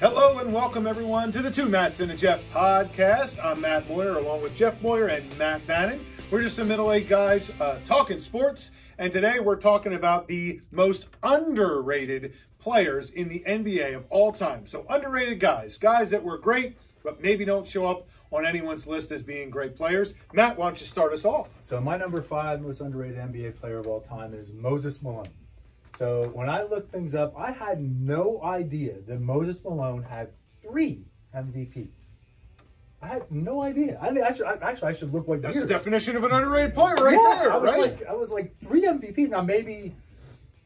Hello 0.00 0.38
and 0.38 0.50
welcome 0.50 0.86
everyone 0.86 1.30
to 1.30 1.42
the 1.42 1.50
Two 1.50 1.68
Matts 1.68 2.00
and 2.00 2.10
a 2.10 2.16
Jeff 2.16 2.42
podcast. 2.54 3.38
I'm 3.44 3.60
Matt 3.60 3.86
Moyer 3.86 4.16
along 4.16 4.40
with 4.40 4.56
Jeff 4.56 4.80
Moyer 4.80 5.08
and 5.08 5.36
Matt 5.36 5.66
Bannon. 5.66 6.00
We're 6.30 6.40
just 6.40 6.56
some 6.56 6.68
middle-aged 6.68 7.06
guys 7.06 7.60
uh, 7.60 7.78
talking 7.84 8.18
sports, 8.18 8.70
and 8.96 9.12
today 9.12 9.40
we're 9.40 9.56
talking 9.56 9.92
about 9.92 10.26
the 10.26 10.62
most 10.70 11.08
underrated 11.22 12.32
players 12.58 13.10
in 13.10 13.28
the 13.28 13.44
NBA 13.46 13.94
of 13.94 14.06
all 14.08 14.32
time. 14.32 14.66
So 14.66 14.86
underrated 14.88 15.38
guys, 15.38 15.76
guys 15.76 16.08
that 16.08 16.24
were 16.24 16.38
great, 16.38 16.78
but 17.04 17.20
maybe 17.20 17.44
don't 17.44 17.68
show 17.68 17.84
up 17.84 18.08
on 18.32 18.46
anyone's 18.46 18.86
list 18.86 19.12
as 19.12 19.22
being 19.22 19.50
great 19.50 19.76
players. 19.76 20.14
Matt, 20.32 20.56
why 20.56 20.68
don't 20.68 20.80
you 20.80 20.86
start 20.86 21.12
us 21.12 21.26
off? 21.26 21.50
So 21.60 21.78
my 21.78 21.98
number 21.98 22.22
five 22.22 22.62
most 22.62 22.80
underrated 22.80 23.18
NBA 23.18 23.60
player 23.60 23.76
of 23.76 23.86
all 23.86 24.00
time 24.00 24.32
is 24.32 24.50
Moses 24.50 25.02
Malone. 25.02 25.28
So 26.00 26.30
when 26.32 26.48
I 26.48 26.62
looked 26.62 26.90
things 26.90 27.14
up, 27.14 27.34
I 27.36 27.50
had 27.52 27.78
no 27.82 28.40
idea 28.42 28.94
that 29.06 29.20
Moses 29.20 29.62
Malone 29.62 30.02
had 30.02 30.30
three 30.62 31.04
MVPs. 31.36 31.88
I 33.02 33.06
had 33.08 33.30
no 33.30 33.60
idea. 33.62 33.98
I 34.00 34.10
mean, 34.10 34.24
I 34.24 34.32
should, 34.32 34.46
I, 34.46 34.54
actually, 34.62 34.88
I 34.88 34.92
should 34.94 35.12
look 35.12 35.28
like 35.28 35.42
That's 35.42 35.56
years. 35.56 35.68
the 35.68 35.74
definition 35.74 36.16
of 36.16 36.24
an 36.24 36.32
underrated 36.32 36.74
player 36.74 36.94
right 36.94 37.12
Yeah, 37.22 37.38
there, 37.42 37.52
I 37.52 37.56
was 37.58 37.70
right? 37.70 37.80
like, 37.80 38.06
I 38.08 38.14
was 38.14 38.30
like 38.30 38.56
three 38.60 38.80
MVPs. 38.86 39.28
Now 39.28 39.42
maybe 39.42 39.94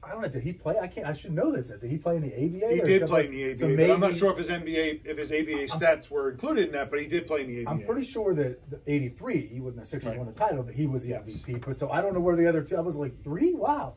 I 0.04 0.12
don't 0.12 0.22
know. 0.22 0.28
Did 0.28 0.44
he 0.44 0.52
play? 0.52 0.78
I 0.80 0.86
can't. 0.86 1.04
I 1.08 1.12
should 1.14 1.32
know 1.32 1.50
this. 1.50 1.66
Did 1.68 1.90
he 1.90 1.98
play 1.98 2.14
in 2.14 2.22
the 2.22 2.32
ABA? 2.32 2.72
he 2.76 2.80
did 2.82 3.06
play 3.08 3.24
in 3.24 3.32
the 3.32 3.44
ABA, 3.50 3.58
So 3.58 3.76
but 3.76 3.90
I'm 3.90 4.00
not 4.00 4.14
sure 4.14 4.30
if 4.30 4.38
his 4.38 4.48
NBA, 4.48 5.00
if 5.04 5.18
his 5.18 5.32
ABA 5.32 5.66
stats 5.84 6.10
were 6.12 6.30
included 6.30 6.66
in 6.66 6.72
that, 6.74 6.90
but 6.90 7.00
he 7.00 7.06
did 7.08 7.26
play 7.26 7.40
in 7.40 7.48
the 7.48 7.62
ABA. 7.66 7.70
I'm 7.70 7.82
pretty 7.84 8.04
sure 8.04 8.34
that 8.34 8.70
the 8.70 8.80
83, 8.86 9.48
he 9.48 9.60
wasn't 9.60 9.80
have 9.80 9.88
Sixers 9.88 10.10
Right. 10.10 10.18
won 10.18 10.26
the 10.28 10.32
title, 10.32 10.62
but 10.62 10.74
he 10.76 10.86
was 10.86 11.02
the 11.02 11.08
Yes. 11.10 11.24
MVP. 11.24 11.64
But 11.66 11.76
so 11.76 11.90
I 11.90 12.02
don't 12.02 12.14
know 12.14 12.20
where 12.20 12.36
the 12.36 12.46
other 12.48 12.62
two. 12.62 12.76
I 12.76 12.80
was 12.80 12.94
like 12.94 13.20
three. 13.24 13.52
Wow. 13.54 13.94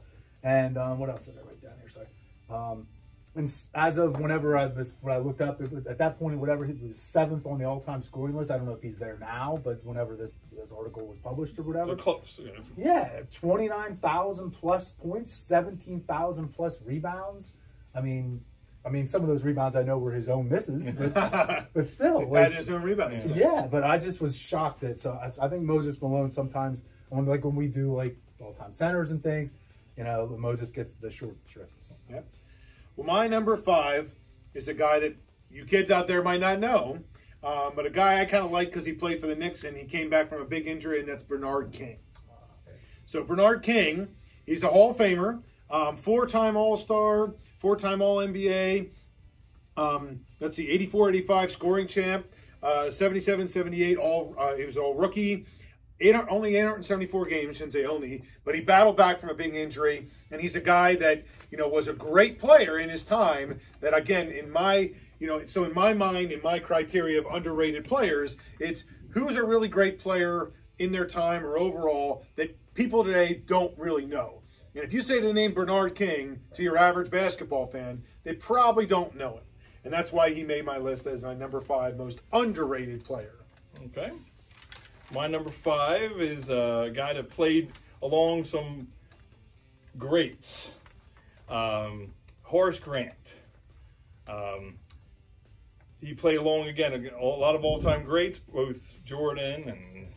And 0.48 0.78
um, 0.78 0.98
what 1.00 1.10
else 1.10 1.26
did 1.26 1.36
I 1.38 1.42
write 1.46 1.62
down 1.62 1.74
here? 1.80 1.90
Sorry. 1.90 2.08
Um, 2.50 2.88
and 3.36 3.52
as 3.76 3.98
of 3.98 4.20
whenever 4.20 4.58
I 4.58 4.68
this 4.70 4.94
when 5.02 5.14
I 5.14 5.18
looked 5.20 5.42
up 5.42 5.62
at 5.62 5.98
that 5.98 6.18
point, 6.18 6.40
whatever 6.40 6.66
he 6.66 6.74
was 6.88 6.98
seventh 6.98 7.46
on 7.46 7.60
the 7.60 7.66
all-time 7.66 8.02
scoring 8.02 8.36
list. 8.36 8.50
I 8.50 8.58
don't 8.58 8.66
know 8.66 8.74
if 8.74 8.82
he's 8.82 8.98
there 8.98 9.18
now, 9.20 9.60
but 9.64 9.84
whenever 9.86 10.16
this 10.16 10.34
this 10.58 10.72
article 10.72 11.06
was 11.06 11.18
published 11.20 11.60
or 11.60 11.64
whatever, 11.64 11.88
They're 11.88 11.96
close. 11.98 12.40
yeah. 12.78 12.86
yeah, 13.14 13.22
twenty 13.32 13.68
nine 13.68 13.96
thousand 13.98 14.52
plus 14.52 14.94
points, 14.94 15.34
seventeen 15.34 16.00
thousand 16.02 16.48
plus 16.54 16.82
rebounds. 16.84 17.54
I 17.94 18.02
mean, 18.02 18.42
I 18.86 18.90
mean, 18.90 19.08
some 19.08 19.22
of 19.22 19.28
those 19.28 19.44
rebounds 19.44 19.76
I 19.76 19.84
know 19.84 19.98
were 20.00 20.14
his 20.14 20.30
own 20.30 20.50
misses, 20.50 20.90
but, 20.98 21.68
but 21.74 21.90
still, 21.90 22.22
Had 22.22 22.30
like, 22.30 22.54
his 22.54 22.70
own 22.70 22.82
rebounding 22.82 23.20
stats. 23.20 23.36
yeah, 23.36 23.68
but 23.70 23.84
I 23.84 23.98
just 24.00 24.20
was 24.22 24.36
shocked 24.38 24.82
that. 24.82 24.98
So 24.98 25.12
I, 25.12 25.46
I 25.46 25.50
think 25.50 25.64
Moses 25.64 26.02
Malone 26.02 26.30
sometimes, 26.32 26.84
like 27.12 27.44
when 27.44 27.56
we 27.56 27.68
do 27.68 27.94
like 27.94 28.18
all 28.40 28.54
time 28.54 28.74
centers 28.74 29.12
and 29.12 29.22
things, 29.22 29.52
you 29.98 30.04
know, 30.04 30.36
Moses 30.40 30.72
gets 30.72 30.94
the 30.94 31.10
short 31.10 31.38
shrift. 31.48 31.74
Yep. 32.10 32.28
Well, 32.96 33.08
my 33.08 33.28
number 33.28 33.58
five 33.58 34.14
is 34.54 34.68
a 34.68 34.74
guy 34.74 35.00
that 35.00 35.16
you 35.50 35.66
kids 35.66 35.90
out 35.92 36.08
there 36.08 36.22
might 36.22 36.40
not 36.40 36.60
know, 36.60 37.00
um, 37.44 37.72
but 37.76 37.86
a 37.86 37.90
guy 37.90 38.22
I 38.22 38.26
kind 38.26 38.46
of 38.46 38.52
like 38.52 38.70
because 38.70 38.86
he 38.86 38.94
played 38.94 39.20
for 39.20 39.28
the 39.28 39.36
Knicks 39.36 39.64
and 39.64 39.76
he 39.76 39.86
came 39.86 40.10
back 40.10 40.30
from 40.30 40.42
a 40.42 40.46
big 40.46 40.68
injury, 40.68 41.00
and 41.00 41.10
that's 41.10 41.24
Bernard 41.24 41.72
King. 41.72 41.98
So 43.06 43.24
Bernard 43.24 43.64
King, 43.64 44.10
he's 44.46 44.64
a 44.64 44.68
Hall 44.68 44.92
of 44.92 44.98
Famer, 44.98 45.42
um, 45.70 45.96
four-time 45.96 46.58
All-Star, 46.58 47.36
four-time 47.58 48.02
All-NBA. 48.02 48.90
Um, 49.78 50.22
let's 50.40 50.56
see, 50.56 50.70
84, 50.70 51.10
85 51.10 51.52
scoring 51.52 51.88
champ, 51.88 52.26
uh, 52.62 52.90
77, 52.90 53.48
78, 53.48 53.98
all 53.98 54.36
uh, 54.38 54.56
he 54.56 54.66
was 54.66 54.76
all 54.76 54.96
rookie. 54.96 55.46
800, 56.00 56.30
only 56.30 56.56
874 56.56 57.26
games, 57.26 57.58
shouldn't 57.58 57.74
say 57.74 57.86
only, 57.86 58.24
but 58.46 58.56
he 58.56 58.62
battled 58.62 58.98
back 58.98 59.20
from 59.20 59.30
a 59.30 59.34
big 59.34 59.56
injury, 59.56 60.10
and 60.32 60.40
he's 60.42 60.56
a 60.56 60.62
guy 60.62 60.96
that 60.96 61.24
you 61.52 61.58
know 61.58 61.68
was 61.68 61.88
a 61.88 61.94
great 61.94 62.40
player 62.40 62.78
in 62.78 62.90
his 62.90 63.04
time. 63.04 63.60
That 63.82 63.96
again, 63.96 64.30
in 64.30 64.52
my 64.52 64.92
you 65.20 65.28
know, 65.28 65.46
so 65.46 65.64
in 65.64 65.74
my 65.74 65.94
mind, 65.94 66.32
in 66.32 66.42
my 66.44 66.60
criteria 66.60 67.20
of 67.20 67.26
underrated 67.26 67.86
players, 67.86 68.38
it's 68.60 68.84
who's 69.10 69.36
a 69.36 69.44
really 69.44 69.68
great 69.68 70.00
player 70.00 70.52
in 70.78 70.92
their 70.92 71.08
time 71.08 71.44
or 71.44 71.58
overall 71.58 72.26
that 72.36 72.56
people 72.76 73.04
today 73.04 73.42
don't 73.48 73.76
really 73.78 74.06
know. 74.06 74.42
And 74.76 74.84
if 74.84 74.94
you 74.94 75.02
say 75.02 75.20
the 75.20 75.34
name 75.34 75.54
Bernard 75.54 75.96
King 75.96 76.42
to 76.54 76.62
your 76.62 76.78
average 76.78 77.10
basketball 77.10 77.66
fan, 77.66 78.04
they 78.24 78.34
probably 78.34 78.86
don't 78.86 79.16
know 79.16 79.38
it. 79.38 79.44
And 79.84 79.92
that's 79.92 80.12
why 80.12 80.32
he 80.32 80.44
made 80.44 80.66
my 80.66 80.78
list 80.78 81.08
as 81.08 81.24
my 81.24 81.34
number 81.34 81.62
five 81.62 81.98
most 81.98 82.20
underrated 82.32 83.04
player. 83.04 83.46
Okay. 83.86 84.12
My 85.14 85.28
number 85.28 85.52
five 85.52 86.20
is 86.20 86.50
a 86.50 86.92
guy 86.94 87.14
that 87.14 87.30
played 87.30 87.72
along 88.02 88.44
some 88.44 88.90
greats. 89.98 90.70
Um, 91.48 92.14
Horace 92.44 92.80
Grant. 92.80 93.36
Um, 94.28 94.80
he 96.02 96.14
played 96.14 96.38
along 96.38 96.68
again 96.68 97.10
a 97.18 97.24
lot 97.24 97.56
of 97.56 97.64
all-time 97.64 98.04
greats, 98.04 98.38
both 98.38 99.04
Jordan 99.06 99.70
and 99.70 100.08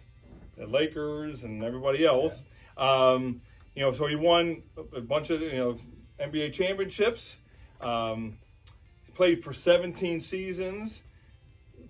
the 0.56 0.67
Lakers 0.67 1.45
and 1.45 1.62
everybody 1.62 2.05
else. 2.05 2.43
Um, 2.77 3.43
you 3.77 3.83
know, 3.83 3.93
so 3.93 4.07
he 4.07 4.17
won 4.17 4.65
a 4.95 5.01
bunch 5.01 5.31
of 5.31 5.41
you 5.41 5.53
know 5.53 5.78
NBA 6.19 6.53
championships. 6.53 7.37
Um, 7.81 8.39
played 9.15 9.45
for 9.45 9.53
17 9.53 10.21
seasons. 10.21 11.03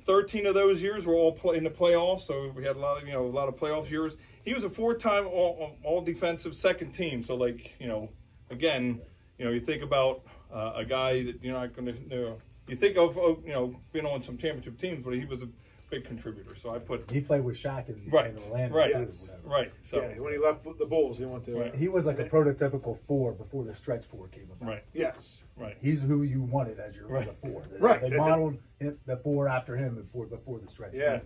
13 0.05 0.47
of 0.47 0.55
those 0.55 0.83
years 0.83 1.07
were 1.07 1.15
all 1.15 1.33
play 1.33 1.57
in 1.57 1.65
the 1.65 1.71
playoffs, 1.71 2.23
so 2.23 2.53
we 2.55 2.65
had 2.65 2.77
a 2.77 2.79
lot 2.79 3.01
of 3.01 3.07
you 3.07 3.15
know 3.15 3.27
a 3.27 3.29
lot 3.29 3.49
of 3.49 3.57
playoff 3.57 3.91
years. 3.91 4.13
He 4.45 4.55
was 4.55 4.65
a 4.65 4.71
four-time 4.71 5.27
all, 5.27 5.77
all 5.83 6.01
defensive 6.01 6.55
second 6.55 6.93
team. 6.93 7.23
So 7.23 7.35
like 7.35 7.75
you 7.79 7.89
know, 7.89 8.11
again, 8.51 9.01
you 9.39 9.45
know, 9.45 9.51
you 9.51 9.61
think 9.61 9.83
about 9.83 10.23
uh, 10.53 10.73
a 10.77 10.85
guy 10.85 11.25
that 11.25 11.43
you're 11.43 11.55
not 11.55 11.75
going 11.75 11.87
to 11.87 11.93
you 11.93 12.23
know, 12.23 12.39
you 12.69 12.77
think 12.77 12.97
of 12.97 13.19
oh, 13.19 13.43
you 13.45 13.53
know 13.53 13.77
being 13.93 14.07
on 14.07 14.23
some 14.23 14.37
championship 14.37 14.79
teams, 14.79 15.05
but 15.05 15.15
he 15.15 15.25
was 15.25 15.43
a 15.43 15.49
big 15.91 16.05
contributor. 16.05 16.55
So 16.55 16.71
I 16.75 16.79
put 16.79 17.11
He 17.11 17.21
played 17.21 17.43
with 17.45 17.57
Shaq 17.57 17.89
in, 17.89 18.09
Right, 18.11 18.31
in 18.31 18.39
Orlando, 18.45 18.77
right. 18.77 18.93
too, 18.93 19.01
Yes. 19.01 19.31
right. 19.45 19.73
So 19.83 20.01
yeah, 20.01 20.19
when 20.21 20.33
he 20.33 20.39
left 20.39 20.65
the 20.79 20.87
Bulls, 20.87 21.19
he 21.19 21.25
went 21.27 21.45
to. 21.45 21.59
Right. 21.59 21.75
He 21.75 21.89
was 21.89 22.07
like 22.07 22.19
a 22.19 22.25
prototypical 22.25 22.97
four 22.97 23.33
before 23.33 23.65
the 23.65 23.75
stretch 23.75 24.05
four 24.05 24.29
came 24.29 24.49
about. 24.51 24.69
right, 24.69 24.85
Yes. 24.95 25.45
right. 25.57 25.77
He's 25.81 26.01
who 26.03 26.23
you 26.23 26.43
wanted 26.43 26.79
as 26.79 26.97
your 26.97 27.09
Right. 27.09 27.29
as 27.29 27.37
four. 27.37 27.63
They, 27.71 27.79
Right. 27.79 28.01
They 28.01 28.17
modeled 28.17 28.57
it- 28.79 29.05
the 29.07 29.17
four 29.17 29.49
after 29.49 29.77
him 29.77 29.97
before 29.97 30.27
before 30.27 30.59
the 30.61 30.69
stretch. 30.71 30.95
Yeah. 30.95 31.21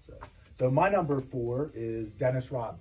So, 0.00 0.14
so 0.54 0.70
my 0.70 0.88
number 0.88 1.20
four 1.20 1.72
is 1.74 2.12
Dennis 2.12 2.50
Rodman. 2.52 2.80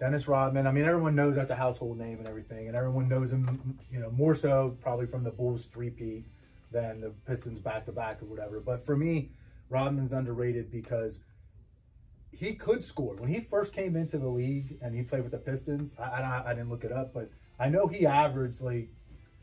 Dennis 0.00 0.28
Rodman. 0.28 0.66
I 0.66 0.72
mean, 0.72 0.84
everyone 0.84 1.14
knows 1.14 1.36
that's 1.36 1.50
a 1.50 1.56
household 1.56 1.96
name 1.98 2.18
and 2.18 2.28
everything, 2.28 2.66
and 2.66 2.76
everyone 2.76 3.08
knows 3.08 3.32
him. 3.32 3.78
You 3.90 4.00
know, 4.00 4.10
more 4.10 4.34
so 4.34 4.76
probably 4.80 5.06
from 5.06 5.22
the 5.22 5.30
Bulls 5.30 5.66
three-peat 5.66 6.26
than 6.72 7.00
the 7.00 7.10
Pistons 7.26 7.58
back-to-back 7.60 8.20
or 8.22 8.26
whatever. 8.26 8.60
But 8.60 8.84
for 8.84 8.94
me, 8.96 9.30
Rodman's 9.68 10.12
underrated 10.12 10.70
because 10.70 11.20
he 12.30 12.54
could 12.54 12.84
score 12.84 13.14
when 13.16 13.28
he 13.28 13.40
first 13.40 13.72
came 13.72 13.96
into 13.96 14.18
the 14.18 14.28
league 14.28 14.78
and 14.82 14.94
he 14.94 15.02
played 15.02 15.22
with 15.22 15.32
the 15.32 15.38
Pistons. 15.38 15.94
I, 15.98 16.02
I, 16.02 16.42
I 16.50 16.54
didn't 16.54 16.68
look 16.68 16.84
it 16.84 16.92
up, 16.92 17.14
but 17.14 17.30
I 17.58 17.68
know 17.68 17.86
he 17.86 18.06
averaged 18.06 18.60
like 18.60 18.90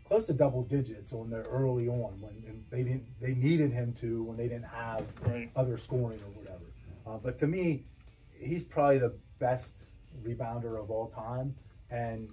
close 0.06 0.26
to 0.26 0.34
double 0.34 0.64
digits 0.64 1.14
on 1.14 1.30
there 1.30 1.44
early 1.44 1.88
on 1.88 2.20
when 2.22 2.64
they 2.70 2.84
didn't 2.84 3.06
they 3.20 3.34
needed 3.34 3.72
him 3.72 3.94
to 3.94 4.24
when 4.24 4.38
they 4.38 4.48
didn't 4.48 4.66
have 4.66 5.06
Right. 5.26 5.50
other 5.56 5.78
scoring 5.78 6.20
or 6.20 6.32
whatever. 6.40 6.66
Uh, 7.06 7.18
but 7.18 7.38
to 7.40 7.48
me, 7.48 7.86
he's 8.32 8.64
probably 8.64 9.00
the 9.00 9.16
best 9.40 9.86
rebounder 10.24 10.80
of 10.80 10.92
all 10.92 11.08
time, 11.10 11.56
and 11.90 12.30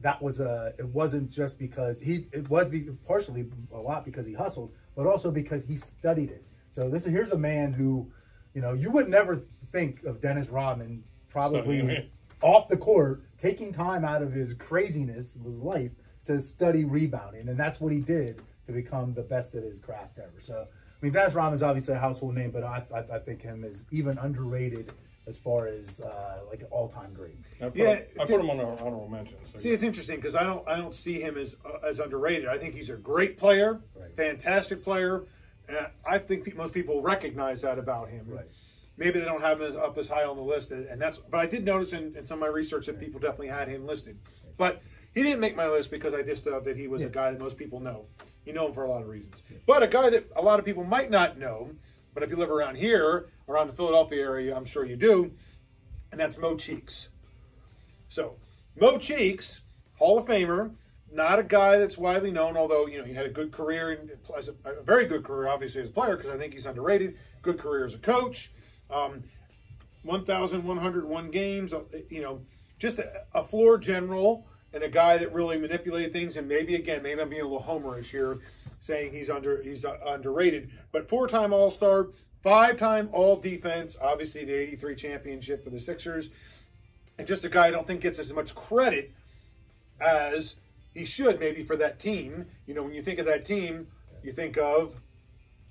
that 0.00 0.22
was 0.22 0.40
a. 0.40 0.74
It 0.78 0.86
wasn't 0.86 1.30
just 1.30 1.58
because 1.58 2.00
he. 2.00 2.26
It 2.32 2.48
was 2.48 2.68
be, 2.68 2.88
partially 3.06 3.46
a 3.72 3.78
lot 3.78 4.04
because 4.04 4.26
he 4.26 4.32
hustled, 4.32 4.72
but 4.96 5.06
also 5.06 5.30
because 5.30 5.64
he 5.64 5.76
studied 5.76 6.30
it. 6.30 6.44
So 6.70 6.88
this 6.88 7.06
is 7.06 7.12
here's 7.12 7.32
a 7.32 7.38
man 7.38 7.72
who, 7.72 8.10
you 8.54 8.60
know, 8.60 8.72
you 8.72 8.90
would 8.90 9.08
never 9.08 9.36
think 9.36 10.04
of 10.04 10.20
Dennis 10.20 10.48
Rodman 10.48 11.04
probably 11.28 11.80
Studying 11.80 12.10
off 12.42 12.68
the 12.68 12.76
court 12.76 13.22
taking 13.38 13.72
time 13.72 14.04
out 14.04 14.22
of 14.22 14.32
his 14.32 14.54
craziness 14.54 15.36
of 15.36 15.44
his 15.44 15.60
life 15.60 15.90
to 16.24 16.40
study 16.40 16.84
rebounding, 16.84 17.48
and 17.48 17.58
that's 17.58 17.80
what 17.80 17.92
he 17.92 18.00
did 18.00 18.40
to 18.66 18.72
become 18.72 19.14
the 19.14 19.22
best 19.22 19.54
at 19.54 19.62
his 19.62 19.80
craft 19.80 20.18
ever. 20.18 20.40
So, 20.40 20.66
I 20.66 21.04
mean, 21.04 21.12
Dennis 21.12 21.34
Rodman 21.34 21.54
is 21.54 21.62
obviously 21.62 21.94
a 21.94 21.98
household 21.98 22.34
name, 22.34 22.50
but 22.50 22.62
I, 22.62 22.82
I, 22.94 22.98
I 23.16 23.18
think 23.18 23.42
him 23.42 23.64
is 23.64 23.84
even 23.90 24.18
underrated 24.18 24.92
as 25.26 25.38
far 25.38 25.66
as 25.66 26.00
uh, 26.00 26.40
like 26.48 26.62
all-time 26.70 27.12
great. 27.12 27.36
I 27.60 27.64
put, 27.66 27.76
Yeah, 27.76 27.94
him, 27.94 28.06
I 28.20 28.24
put 28.24 28.40
him 28.40 28.50
on 28.50 28.60
our 28.60 28.72
honorable 28.80 29.08
mentions. 29.08 29.52
So 29.52 29.58
See, 29.58 29.70
it's 29.70 29.82
interesting 29.82 30.16
because 30.16 30.34
I 30.34 30.42
don't 30.44 30.66
I 30.66 30.76
don't 30.76 30.94
see 30.94 31.20
him 31.20 31.36
as 31.36 31.56
uh, 31.64 31.86
as 31.86 32.00
underrated. 32.00 32.48
I 32.48 32.58
think 32.58 32.74
he's 32.74 32.90
a 32.90 32.96
great 32.96 33.36
player, 33.36 33.80
Right. 33.94 34.16
fantastic 34.16 34.82
player. 34.82 35.24
And 35.70 35.86
I 36.04 36.18
think 36.18 36.54
most 36.56 36.74
people 36.74 37.00
recognize 37.00 37.62
that 37.62 37.78
about 37.78 38.08
him. 38.08 38.26
Right. 38.26 38.50
Maybe 38.96 39.20
they 39.20 39.24
don't 39.24 39.40
have 39.40 39.60
him 39.60 39.76
up 39.76 39.96
as 39.96 40.08
high 40.08 40.24
on 40.24 40.36
the 40.36 40.42
list, 40.42 40.72
and 40.72 41.00
that's. 41.00 41.18
But 41.18 41.38
I 41.38 41.46
did 41.46 41.64
notice 41.64 41.92
in, 41.92 42.14
in 42.16 42.26
some 42.26 42.38
of 42.38 42.40
my 42.40 42.48
research 42.48 42.86
that 42.86 42.98
people 42.98 43.20
definitely 43.20 43.48
had 43.48 43.68
him 43.68 43.86
listed. 43.86 44.18
But 44.58 44.82
he 45.14 45.22
didn't 45.22 45.40
make 45.40 45.56
my 45.56 45.68
list 45.68 45.90
because 45.90 46.12
I 46.12 46.22
just 46.22 46.44
thought 46.44 46.64
that 46.64 46.76
he 46.76 46.88
was 46.88 47.02
a 47.02 47.08
guy 47.08 47.30
that 47.30 47.40
most 47.40 47.56
people 47.56 47.80
know. 47.80 48.06
You 48.44 48.52
know 48.52 48.66
him 48.66 48.72
for 48.72 48.84
a 48.84 48.90
lot 48.90 49.02
of 49.02 49.08
reasons. 49.08 49.42
But 49.66 49.82
a 49.82 49.86
guy 49.86 50.10
that 50.10 50.28
a 50.36 50.42
lot 50.42 50.58
of 50.58 50.64
people 50.64 50.84
might 50.84 51.10
not 51.10 51.38
know, 51.38 51.70
but 52.14 52.22
if 52.22 52.30
you 52.30 52.36
live 52.36 52.50
around 52.50 52.76
here, 52.76 53.28
around 53.48 53.68
the 53.68 53.72
Philadelphia 53.72 54.22
area, 54.22 54.56
I'm 54.56 54.64
sure 54.64 54.84
you 54.84 54.96
do, 54.96 55.32
and 56.10 56.20
that's 56.20 56.36
Mo 56.36 56.56
Cheeks. 56.56 57.08
So, 58.08 58.36
Mo 58.78 58.98
Cheeks, 58.98 59.60
Hall 59.98 60.18
of 60.18 60.26
Famer, 60.26 60.72
not 61.12 61.38
a 61.38 61.42
guy 61.42 61.78
that's 61.78 61.98
widely 61.98 62.30
known, 62.30 62.56
although 62.56 62.86
you 62.86 62.98
know 62.98 63.04
he 63.04 63.14
had 63.14 63.26
a 63.26 63.30
good 63.30 63.52
career 63.52 63.90
and 63.90 64.10
a 64.64 64.82
very 64.82 65.06
good 65.06 65.24
career, 65.24 65.48
obviously 65.48 65.82
as 65.82 65.88
a 65.88 65.92
player, 65.92 66.16
because 66.16 66.32
I 66.32 66.38
think 66.38 66.54
he's 66.54 66.66
underrated. 66.66 67.16
Good 67.42 67.58
career 67.58 67.84
as 67.84 67.94
a 67.94 67.98
coach. 67.98 68.52
Um, 68.90 69.24
1,101 70.02 71.30
games. 71.30 71.72
uh, 71.72 71.82
You 72.08 72.22
know, 72.22 72.40
just 72.78 72.98
a, 72.98 73.24
a 73.34 73.44
floor 73.44 73.78
general 73.78 74.46
and 74.72 74.82
a 74.82 74.88
guy 74.88 75.18
that 75.18 75.32
really 75.32 75.58
manipulated 75.58 76.12
things. 76.12 76.36
And 76.36 76.48
maybe 76.48 76.74
again, 76.74 77.02
maybe 77.02 77.20
I'm 77.20 77.28
being 77.28 77.42
a 77.42 77.48
little 77.48 77.62
homerish 77.62 78.06
here, 78.06 78.38
saying 78.78 79.12
he's 79.12 79.30
under 79.30 79.62
he's 79.62 79.84
uh, 79.84 79.98
underrated. 80.06 80.70
But 80.92 81.08
four-time 81.08 81.52
All-Star, 81.52 82.08
five-time 82.42 83.10
All-Defense. 83.12 83.96
Obviously, 84.00 84.44
the 84.44 84.54
'83 84.54 84.94
championship 84.96 85.64
for 85.64 85.70
the 85.70 85.80
Sixers, 85.80 86.30
and 87.18 87.26
just 87.26 87.44
a 87.44 87.48
guy 87.48 87.66
I 87.66 87.70
don't 87.70 87.86
think 87.86 88.00
gets 88.00 88.18
as 88.18 88.32
much 88.32 88.54
credit 88.54 89.12
as 90.00 90.56
he 90.94 91.04
should 91.04 91.40
maybe 91.40 91.62
for 91.62 91.76
that 91.76 91.98
team. 91.98 92.46
You 92.66 92.74
know, 92.74 92.82
when 92.82 92.92
you 92.92 93.02
think 93.02 93.18
of 93.18 93.26
that 93.26 93.44
team, 93.44 93.86
you 94.22 94.32
think 94.32 94.56
of 94.58 95.00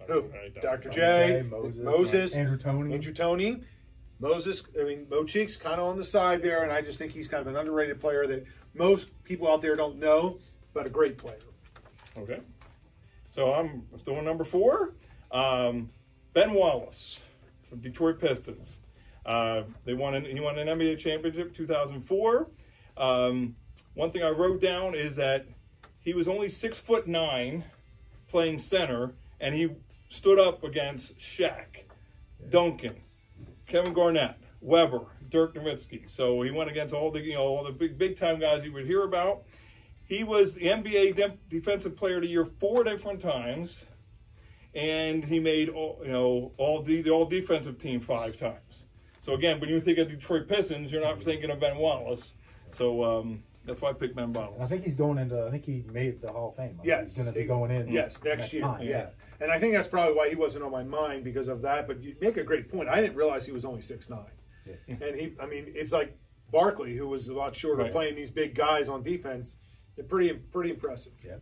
who? 0.07 0.21
Right, 0.21 0.54
Dr. 0.56 0.89
Dr. 0.89 0.89
J, 0.89 1.42
Moses, 1.50 1.83
Moses, 1.83 2.33
Andrew 2.33 2.57
Toney. 2.57 2.94
Andrew 2.94 3.13
Toney, 3.13 3.62
Moses. 4.19 4.63
I 4.80 4.83
mean, 4.83 5.07
Mo 5.10 5.24
Cheeks 5.24 5.56
kind 5.56 5.80
of 5.80 5.88
on 5.88 5.98
the 5.98 6.06
side 6.06 6.42
there, 6.42 6.63
and 6.63 6.71
I 6.71 6.81
just 6.81 6.98
think 6.98 7.12
he's 7.12 7.27
kind 7.27 7.42
of 7.42 7.48
an 7.48 7.56
underrated 7.56 8.00
player 8.00 8.25
that 8.27 8.45
most 8.74 9.07
people 9.24 9.51
out 9.51 9.62
there 9.62 9.75
don't 9.75 9.98
know, 10.00 10.39
but 10.74 10.86
a 10.86 10.89
great 10.89 11.18
player. 11.18 11.39
Okay. 12.18 12.39
So 13.30 13.54
I'm 13.54 13.83
still 13.98 14.16
on 14.16 14.25
number 14.25 14.44
four. 14.44 14.95
Um, 15.31 15.92
ben 16.33 16.54
Wallace 16.54 17.21
from 17.69 17.80
Detroit 17.80 18.19
Pistons. 18.19 18.80
Uh, 19.25 19.63
they 19.86 19.94
won 19.94 20.16
an, 20.16 20.25
he 20.25 20.39
won 20.39 20.57
an 20.57 20.68
NBA 20.68 20.98
championship 20.98 21.54
2004. 21.54 22.50
Um, 22.98 23.56
one 23.94 24.12
thing 24.12 24.24
I 24.24 24.30
wrote 24.30 24.62
down 24.62 24.96
is 24.96 25.16
that 25.16 25.46
he 26.00 26.14
was 26.14 26.28
only 26.28 26.50
six 26.50 26.78
foot 26.80 27.08
nine 27.08 27.66
playing 28.28 28.60
center, 28.60 29.14
and 29.40 29.56
he 29.56 29.70
stood 30.10 30.40
up 30.40 30.64
against 30.64 31.18
Shaq, 31.18 31.84
Duncan, 32.50 33.02
Kevin 33.68 33.94
Garnett, 33.94 34.36
Webber, 34.62 35.06
Dirk 35.30 35.56
Nowitzki. 35.56 36.10
So 36.10 36.42
he 36.42 36.52
went 36.52 36.70
against 36.70 36.94
all 36.94 37.12
the 37.12 37.22
you 37.22 37.34
know 37.34 37.44
all 37.44 37.64
the 37.64 37.72
big 37.72 37.98
big 37.98 38.18
time 38.18 38.40
guys 38.40 38.64
you 38.64 38.74
would 38.74 38.86
hear 38.86 39.04
about. 39.04 39.44
He 40.08 40.24
was 40.24 40.56
the 40.56 40.62
NBA 40.62 41.16
Def- 41.16 41.50
Defensive 41.50 41.96
Player 41.96 42.16
of 42.16 42.24
the 42.24 42.28
Year 42.28 42.46
four 42.46 42.84
different 42.84 43.22
times, 43.22 43.86
and 44.74 45.24
he 45.24 45.40
made 45.40 45.70
all 45.70 46.02
you 46.04 46.12
know 46.12 46.52
all 46.58 46.81
the 46.81 47.10
all 47.10 47.26
defensive 47.26 47.78
team 47.80 48.00
five 48.00 48.38
times. 48.38 48.86
So 49.22 49.34
again, 49.34 49.60
when 49.60 49.70
you 49.70 49.80
think 49.80 50.00
of 50.00 50.10
Detroit 50.10 50.48
Pistons, 50.48 50.92
you're 50.92 51.04
not 51.04 51.22
thinking 51.22 51.52
of 51.52 51.60
Ben 51.60 51.78
Wallace. 51.78 52.34
So 52.72 53.04
um, 53.04 53.44
that's 53.65 53.81
why 53.81 53.89
I 53.89 53.94
picked 53.94 54.15
Ben 54.15 54.35
I 54.59 54.65
think 54.65 54.83
he's 54.83 54.95
going 54.95 55.17
into. 55.17 55.45
I 55.45 55.51
think 55.51 55.65
he 55.65 55.83
made 55.91 56.21
the 56.21 56.31
Hall 56.31 56.50
of 56.50 56.56
Fame. 56.56 56.79
I 56.81 56.85
Yes, 56.85 57.15
he's 57.15 57.23
going 57.23 57.33
to 57.33 57.39
be 57.39 57.45
going 57.45 57.71
in. 57.71 57.88
Yes, 57.88 58.17
next, 58.23 58.51
year. 58.53 58.61
time, 58.63 58.81
yeah. 58.81 59.07
and 59.39 59.51
I 59.51 59.59
think 59.59 59.73
that's 59.73 59.88
probably 59.88 60.15
why 60.15 60.29
he 60.29 60.35
wasn't 60.35 60.63
on 60.63 60.71
my 60.71 60.83
mind 60.83 61.23
because 61.23 61.47
of 61.47 61.61
that. 61.63 61.88
But 61.88 62.01
you 62.01 62.15
make 62.21 62.38
a 62.38 62.44
great 62.44 62.69
point. 62.69 62.89
I 62.89 63.01
didn't 63.01 63.15
realize 63.15 63.45
he 63.45 63.51
was 63.51 63.65
only 63.65 63.81
six 63.81 64.09
nine, 64.09 64.25
and 64.88 65.15
he. 65.15 65.33
I 65.39 65.45
mean, 65.45 65.65
it's 65.67 65.91
like 65.91 66.17
Barkley, 66.51 66.95
who 66.95 67.07
was 67.07 67.27
a 67.27 67.33
lot 67.33 67.56
shorter, 67.56 67.83
Right. 67.83 67.91
playing 67.91 68.15
these 68.15 68.31
big 68.31 68.56
guys 68.56 68.89
on 68.89 69.03
defense. 69.03 69.56
They're 69.95 70.06
pretty, 70.06 70.33
pretty 70.33 70.71
impressive. 70.71 71.13
Yeah. 71.23 71.35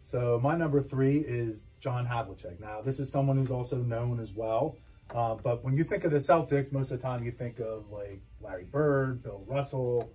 So 0.00 0.40
my 0.42 0.56
number 0.56 0.80
three 0.80 1.18
is 1.18 1.68
John 1.78 2.06
Havlicek. 2.06 2.60
Now 2.60 2.80
this 2.80 2.98
is 2.98 3.10
someone 3.10 3.36
who's 3.36 3.50
also 3.50 3.76
known 3.76 4.20
as 4.20 4.32
well. 4.32 4.76
Uh, 5.14 5.34
but 5.36 5.64
when 5.64 5.74
you 5.74 5.84
think 5.84 6.04
of 6.04 6.10
the 6.10 6.18
Celtics, 6.18 6.70
most 6.72 6.90
of 6.90 7.00
the 7.00 7.02
time 7.02 7.24
you 7.24 7.30
think 7.30 7.60
of 7.60 7.90
like 7.90 8.20
Larry 8.40 8.64
Bird, 8.64 9.22
Bill 9.22 9.42
Russell, 9.46 10.10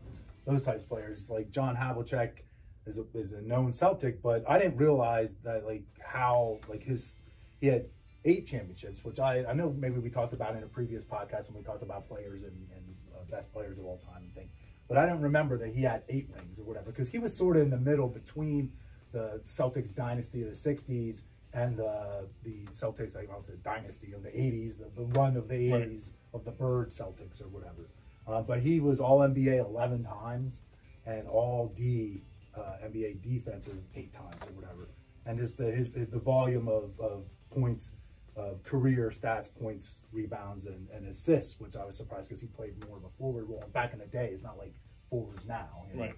those 0.45 0.63
types 0.66 0.84
of 0.84 0.90
players. 0.90 1.30
Like 1.30 1.51
John 1.51 1.75
Havlicek 1.75 2.40
is 2.86 2.98
a, 2.98 3.06
is 3.13 3.34
a 3.34 3.42
known 3.42 3.74
Celtic, 3.74 4.22
but 4.22 4.44
I 4.50 4.57
didn't 4.60 4.78
realize 4.78 5.36
that 5.44 5.66
like 5.66 5.84
how 6.04 6.60
like 6.68 6.84
his 6.84 7.18
he 7.62 7.68
had 7.68 7.86
eight 8.25 8.45
championships, 8.48 9.04
which 9.04 9.19
I 9.19 9.45
I 9.45 9.54
know 9.54 9.74
maybe 9.78 10.00
we 10.00 10.10
talked 10.10 10.34
about 10.34 10.56
in 10.56 10.63
a 10.63 10.68
previous 10.68 11.04
podcast 11.06 11.50
when 11.50 11.57
we 11.57 11.63
talked 11.63 11.84
about 11.84 12.07
players 12.07 12.44
and, 12.44 12.68
and 12.75 12.95
uh, 13.16 13.24
best 13.30 13.51
players 13.54 13.80
of 13.80 13.86
all 13.86 13.98
time 14.00 14.24
and 14.24 14.34
thing. 14.36 14.50
But 14.90 14.98
I 14.98 15.06
don't 15.06 15.22
remember 15.22 15.57
that 15.60 15.69
he 15.74 15.81
had 15.84 16.04
eight 16.10 16.30
rings 16.36 16.60
or 16.60 16.63
whatever 16.66 16.92
because 16.92 17.10
he 17.12 17.19
was 17.19 17.36
sort 17.36 17.56
of 17.56 17.63
in 17.63 17.69
the 17.69 17.78
middle 17.80 18.10
between 18.10 18.72
the 19.13 19.40
Celtics 19.44 19.94
dynasty 19.95 20.42
of 20.44 20.50
the 20.50 20.56
'60s 20.56 21.24
and 21.54 21.80
uh, 21.80 22.24
the 22.44 22.66
Celtics, 22.72 23.16
I 23.16 23.22
don't 23.22 23.30
know, 23.31 23.44
the 23.48 23.57
dynasty 23.57 24.12
of 24.12 24.24
the 24.24 24.30
'80s, 24.30 24.78
the, 24.78 24.90
the 24.95 25.06
run 25.18 25.38
of 25.38 25.48
the 25.48 25.56
'80s 25.56 25.72
Right. 25.72 26.00
of 26.34 26.44
the 26.45 26.51
Bird 26.51 26.90
Celtics 26.90 27.42
or 27.42 27.48
whatever. 27.48 27.88
Uh, 28.28 28.42
but 28.42 28.60
he 28.60 28.80
was 28.80 29.00
All 29.00 29.20
NBA 29.20 29.60
11 29.66 30.04
times 30.04 30.62
and 31.06 31.28
All 31.28 31.74
D 31.75 32.22
uh, 32.56 32.78
NBA 32.86 33.22
defensive 33.22 33.78
eight 33.96 34.14
times 34.14 34.36
or 34.48 34.54
whatever. 34.54 34.90
And 35.25 35.38
just 35.40 35.58
the, 35.58 35.66
his 35.72 35.92
the 35.94 36.20
volume 36.20 36.68
of, 36.68 37.00
of 37.00 37.25
points, 37.50 37.92
of 38.36 38.62
career 38.64 39.12
stats, 39.16 39.48
points, 39.62 40.02
rebounds, 40.12 40.66
and, 40.66 40.88
and 40.94 41.08
assists, 41.08 41.60
which 41.60 41.75
I 41.75 41.86
was 41.86 41.98
surprised 41.98 42.30
because 42.30 42.42
he 42.42 42.48
played 42.48 42.74
more 42.88 42.98
of 42.98 43.04
a 43.06 43.10
forward 43.18 43.46
role. 43.50 43.64
Back 43.74 43.94
in 43.94 44.00
the 44.00 44.06
day, 44.08 44.30
it's 44.34 44.44
not 44.44 44.58
like 44.58 44.74
forwards 45.10 45.46
now, 45.46 45.68
you 45.92 45.96
know, 45.98 46.04
Right. 46.06 46.16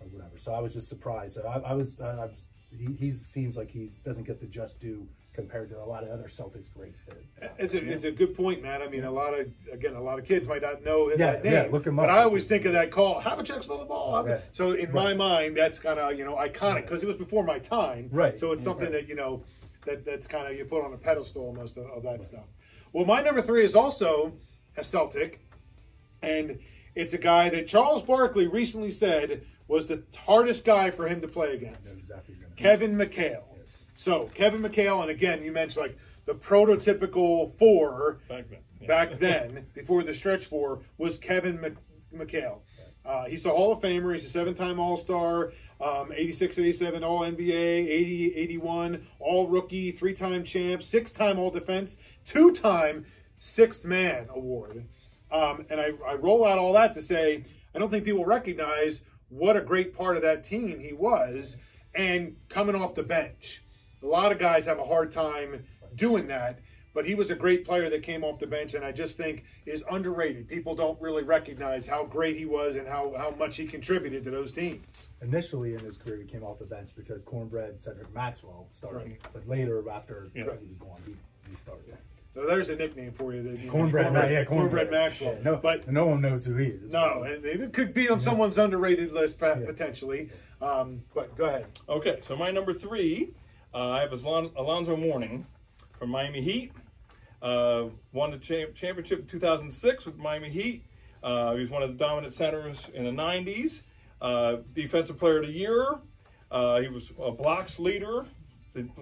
or 0.00 0.06
whatever. 0.08 0.36
So 0.38 0.52
I 0.54 0.60
was 0.60 0.72
just 0.74 0.88
surprised. 0.88 1.34
So 1.34 1.46
I, 1.46 1.58
I 1.70 1.72
was, 1.74 2.00
I, 2.00 2.08
I 2.10 2.26
was 2.26 2.48
he 2.98 3.10
seems 3.10 3.56
like 3.56 3.70
he 3.70 3.88
doesn't 4.04 4.24
get 4.24 4.40
the 4.40 4.46
just 4.46 4.80
due 4.80 5.08
compared 5.32 5.68
to 5.68 5.78
a 5.78 5.84
lot 5.84 6.02
of 6.02 6.10
other 6.10 6.24
Celtics 6.28 6.72
greats 6.74 7.04
did. 7.04 7.50
It's 7.58 7.74
a, 7.74 7.78
it's 7.78 8.04
a 8.04 8.10
good 8.10 8.34
point, 8.34 8.62
man. 8.62 8.80
I 8.82 8.88
mean, 8.88 9.04
a 9.04 9.10
lot 9.10 9.38
of 9.38 9.46
again, 9.72 9.94
a 9.94 10.02
lot 10.02 10.18
of 10.18 10.24
kids 10.24 10.48
might 10.48 10.62
not 10.62 10.82
know 10.82 11.10
Yeah, 11.10 11.16
that 11.16 11.44
name. 11.44 11.52
yeah, 11.52 11.68
look 11.70 11.86
him 11.86 11.96
but. 11.96 12.10
I 12.10 12.22
always 12.22 12.46
think 12.46 12.64
of 12.64 12.72
that 12.72 12.90
call. 12.90 13.20
Havlicek 13.20 13.70
on 13.70 13.80
the 13.80 13.86
ball. 13.86 14.26
Yeah. 14.26 14.40
So 14.52 14.72
in 14.72 14.92
my 14.92 15.14
mind, 15.14 15.56
that's 15.56 15.78
kind 15.78 15.98
of 15.98 16.18
you 16.18 16.24
know 16.24 16.36
iconic 16.36 16.82
because 16.82 17.02
it 17.02 17.06
was 17.06 17.16
before 17.16 17.44
my 17.44 17.58
time. 17.58 18.08
Right. 18.10 18.38
So 18.38 18.52
it's 18.52 18.62
mm-hmm. 18.62 18.70
something 18.70 18.92
Right. 18.92 19.02
that 19.02 19.08
you 19.08 19.14
know 19.14 19.44
that 19.84 20.04
that's 20.04 20.26
kind 20.26 20.46
of 20.50 20.56
you 20.58 20.64
put 20.64 20.84
on 20.84 20.92
a 20.92 20.98
pedestal 20.98 21.42
almost 21.44 21.76
of, 21.76 21.86
of 21.86 22.02
that 22.02 22.22
stuff. 22.22 22.46
Well, 22.92 23.04
my 23.04 23.20
number 23.20 23.42
three 23.42 23.64
is 23.64 23.74
also 23.76 24.32
a 24.76 24.82
Celtic, 24.84 25.40
and 26.22 26.58
it's 26.94 27.12
a 27.12 27.18
guy 27.18 27.50
that 27.50 27.68
Charles 27.68 28.02
Barkley 28.02 28.46
recently 28.46 28.90
said 28.90 29.42
was 29.68 29.86
the 29.86 30.02
hardest 30.24 30.64
guy 30.64 30.90
for 30.90 31.06
him 31.08 31.20
to 31.20 31.28
play 31.28 31.54
against. 31.54 31.84
That's 31.84 32.00
exactly 32.00 32.34
what 32.34 32.40
you're 32.40 32.45
gonna- 32.45 32.45
Kevin 32.56 32.96
McHale. 32.96 33.44
So 33.94 34.30
Kevin 34.34 34.62
McHale, 34.62 35.02
and 35.02 35.10
again, 35.10 35.42
you 35.42 35.52
mentioned 35.52 35.86
like 35.86 35.98
the 36.26 36.34
prototypical 36.34 37.56
four 37.58 38.18
Back 38.28 38.48
then. 38.50 38.58
Yeah. 38.80 38.86
back 38.86 39.12
then, 39.18 39.66
before 39.74 40.02
the 40.02 40.14
stretch 40.14 40.46
four, 40.46 40.80
was 40.98 41.18
Kevin 41.18 41.60
Mc- 41.60 41.76
McHale. 42.14 42.60
Uh, 43.04 43.24
he's 43.26 43.46
a 43.46 43.50
Hall 43.50 43.72
of 43.72 43.80
Famer. 43.80 44.12
He's 44.14 44.24
a 44.24 44.28
seven-time 44.28 44.80
All-Star, 44.80 45.52
um, 45.80 46.10
86, 46.12 46.58
87 46.58 47.04
All-NBA, 47.04 47.38
80, 47.52 48.34
81 48.34 49.06
All-Rookie, 49.20 49.92
three-time 49.92 50.42
champ, 50.42 50.82
six-time 50.82 51.38
All-Defense, 51.38 51.98
two-time 52.24 53.06
Sixth 53.38 53.84
Man 53.84 54.26
Award. 54.34 54.86
Um, 55.30 55.66
and 55.70 55.80
I, 55.80 55.92
I 56.04 56.14
roll 56.14 56.44
out 56.44 56.58
all 56.58 56.72
that 56.72 56.94
to 56.94 57.02
say 57.02 57.44
I 57.74 57.78
don't 57.78 57.90
think 57.90 58.04
people 58.04 58.24
recognize 58.24 59.02
what 59.28 59.56
a 59.56 59.60
great 59.60 59.94
part 59.94 60.16
of 60.16 60.22
that 60.22 60.42
team 60.42 60.80
he 60.80 60.92
was, 60.92 61.56
and 61.96 62.36
coming 62.48 62.74
off 62.74 62.94
the 62.94 63.02
bench. 63.02 63.62
A 64.02 64.06
lot 64.06 64.30
of 64.32 64.38
guys 64.38 64.66
have 64.66 64.78
a 64.78 64.84
hard 64.84 65.10
time 65.10 65.64
doing 65.94 66.26
that, 66.28 66.60
but 66.94 67.06
he 67.06 67.14
was 67.14 67.30
a 67.30 67.34
great 67.34 67.64
player 67.64 67.88
that 67.90 68.02
came 68.02 68.22
off 68.24 68.38
the 68.38 68.46
bench, 68.46 68.74
and 68.74 68.84
I 68.84 68.92
just 68.92 69.16
think 69.16 69.44
is 69.64 69.82
underrated. 69.90 70.48
People 70.48 70.74
don't 70.74 71.00
really 71.00 71.22
recognize 71.22 71.86
how 71.86 72.04
great 72.04 72.36
he 72.36 72.44
was 72.44 72.76
and 72.76 72.86
how, 72.86 73.14
how 73.16 73.30
much 73.30 73.56
he 73.56 73.66
contributed 73.66 74.24
to 74.24 74.30
those 74.30 74.52
teams. 74.52 75.08
initially 75.22 75.74
in 75.74 75.80
his 75.80 75.96
career 75.96 76.18
he 76.18 76.24
came 76.24 76.42
off 76.44 76.58
the 76.58 76.64
bench 76.66 76.90
because 76.96 77.22
Cornbread 77.22 77.82
Cedric 77.82 78.12
Maxwell 78.14 78.68
started, 78.72 78.98
Right. 79.08 79.18
but 79.32 79.48
later 79.48 79.82
after 79.90 80.28
Yeah. 80.34 80.44
he 80.60 80.66
was 80.66 80.76
gone, 80.76 81.00
he, 81.06 81.14
he 81.50 81.56
started. 81.56 81.96
So 82.36 82.46
there's 82.46 82.68
a 82.68 82.76
nickname 82.76 83.12
for 83.12 83.32
you. 83.32 83.42
That, 83.42 83.58
you 83.58 83.64
know, 83.66 83.72
Cornbread, 83.72 84.04
yeah, 84.12 84.44
Cornbread 84.44 84.46
cornbread 84.46 84.90
Maxwell. 84.90 85.32
Yeah, 85.36 85.42
no, 85.42 85.56
but 85.56 85.90
no 85.90 86.04
one 86.06 86.20
knows 86.20 86.44
who 86.44 86.54
he 86.56 86.66
is. 86.66 86.92
no, 86.92 87.22
and 87.22 87.42
it 87.46 87.72
could 87.72 87.94
be 87.94 88.10
on 88.10 88.20
someone's 88.20 88.58
underrated 88.58 89.10
list 89.10 89.38
pa- 89.40 89.54
potentially. 89.54 90.28
Um, 90.60 91.02
but 91.14 91.34
go 91.34 91.44
ahead. 91.46 91.64
Okay, 91.88 92.18
so 92.20 92.36
my 92.36 92.50
number 92.50 92.74
three, 92.74 93.30
uh, 93.72 93.88
I 93.88 94.00
have 94.02 94.12
Alon- 94.12 94.50
Alonzo 94.54 94.98
Mourning 94.98 95.46
from 95.98 96.10
Miami 96.10 96.42
Heat. 96.42 96.72
Uh, 97.40 97.86
won 98.12 98.32
the 98.32 98.38
champ- 98.38 98.74
championship 98.74 99.20
in 99.20 99.26
2006 99.26 100.04
with 100.04 100.18
Miami 100.18 100.50
Heat. 100.50 100.84
Uh, 101.22 101.54
he 101.54 101.62
was 101.62 101.70
one 101.70 101.82
of 101.82 101.88
the 101.96 102.04
dominant 102.04 102.34
centers 102.34 102.86
in 102.92 103.04
the 103.04 103.10
90s. 103.12 103.82
Uh, 104.20 104.56
defensive 104.74 105.16
player 105.18 105.38
of 105.40 105.46
the 105.46 105.52
year. 105.54 105.86
Uh, 106.50 106.82
he 106.82 106.88
was 106.88 107.12
a 107.18 107.30
blocks 107.30 107.78
leader, 107.78 108.26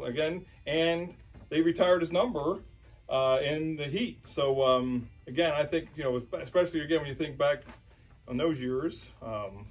again, 0.04 0.46
and 0.68 1.16
they 1.48 1.60
retired 1.60 2.00
his 2.00 2.12
number 2.12 2.60
uh, 3.08 3.38
in 3.42 3.76
the 3.76 3.84
Heat. 3.84 4.26
So, 4.26 4.64
um, 4.64 5.08
again, 5.26 5.52
I 5.54 5.64
think, 5.64 5.88
you 5.96 6.04
know, 6.04 6.16
especially 6.40 6.80
again 6.80 7.00
when 7.00 7.08
you 7.08 7.14
think 7.14 7.36
back 7.38 7.62
on 8.28 8.36
those 8.36 8.58
years, 8.60 9.06
um, 9.22 9.66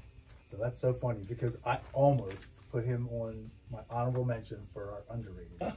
So 0.46 0.58
that's 0.58 0.80
so 0.80 0.94
funny 0.94 1.24
because 1.28 1.58
I 1.66 1.80
almost 1.94 2.70
put 2.72 2.86
him 2.86 3.10
on 3.10 3.50
my 3.72 3.80
honorable 3.90 4.24
mention 4.26 4.60
for 4.72 4.92
our 4.92 5.16
underrated. 5.16 5.60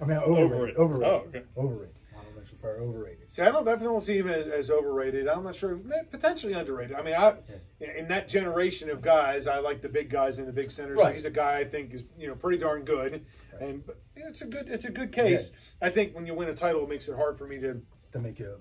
I 0.00 0.04
mean, 0.04 0.18
overrated. 0.18 0.76
Overrated. 0.76 0.76
Overrated. 0.78 1.04
Oh, 1.04 1.28
okay. 1.28 1.42
Overrated. 1.56 1.94
Honorable 2.38 2.40
much 2.40 2.48
prefer 2.60 2.80
overrated. 2.80 3.32
See, 3.32 3.42
I 3.42 3.50
don't 3.50 3.64
definitely 3.64 4.00
see 4.00 4.18
him 4.18 4.28
as, 4.28 4.46
as 4.46 4.70
overrated. 4.70 5.28
I'm 5.28 5.44
not 5.44 5.54
sure, 5.56 5.78
potentially 6.10 6.52
underrated. 6.52 6.96
I 6.96 7.02
mean, 7.02 7.14
I 7.14 7.34
in 7.80 8.08
that 8.08 8.28
generation 8.28 8.90
of 8.90 9.02
guys, 9.02 9.46
I 9.46 9.58
like 9.58 9.82
the 9.82 9.88
big 9.88 10.10
guys 10.10 10.38
and 10.38 10.46
the 10.48 10.52
big 10.52 10.70
centers. 10.70 10.98
Right. 10.98 11.14
He's 11.14 11.24
a 11.24 11.30
guy 11.30 11.58
I 11.58 11.64
think 11.64 11.94
is 11.94 12.02
you 12.18 12.28
know 12.28 12.34
pretty 12.34 12.58
darn 12.58 12.84
good, 12.84 13.24
and 13.60 13.84
but 13.86 14.00
it's 14.16 14.42
a 14.42 14.46
good 14.46 14.68
it's 14.68 14.84
a 14.84 14.90
good 14.90 15.12
case. 15.12 15.52
I 15.80 15.90
think 15.90 16.14
when 16.14 16.26
you 16.26 16.34
win 16.34 16.48
a 16.48 16.54
title, 16.54 16.82
it 16.84 16.88
makes 16.88 17.08
it 17.08 17.16
hard 17.16 17.38
for 17.38 17.46
me 17.46 17.58
to 17.60 17.80
To 18.12 18.18
make 18.18 18.38
you 18.38 18.54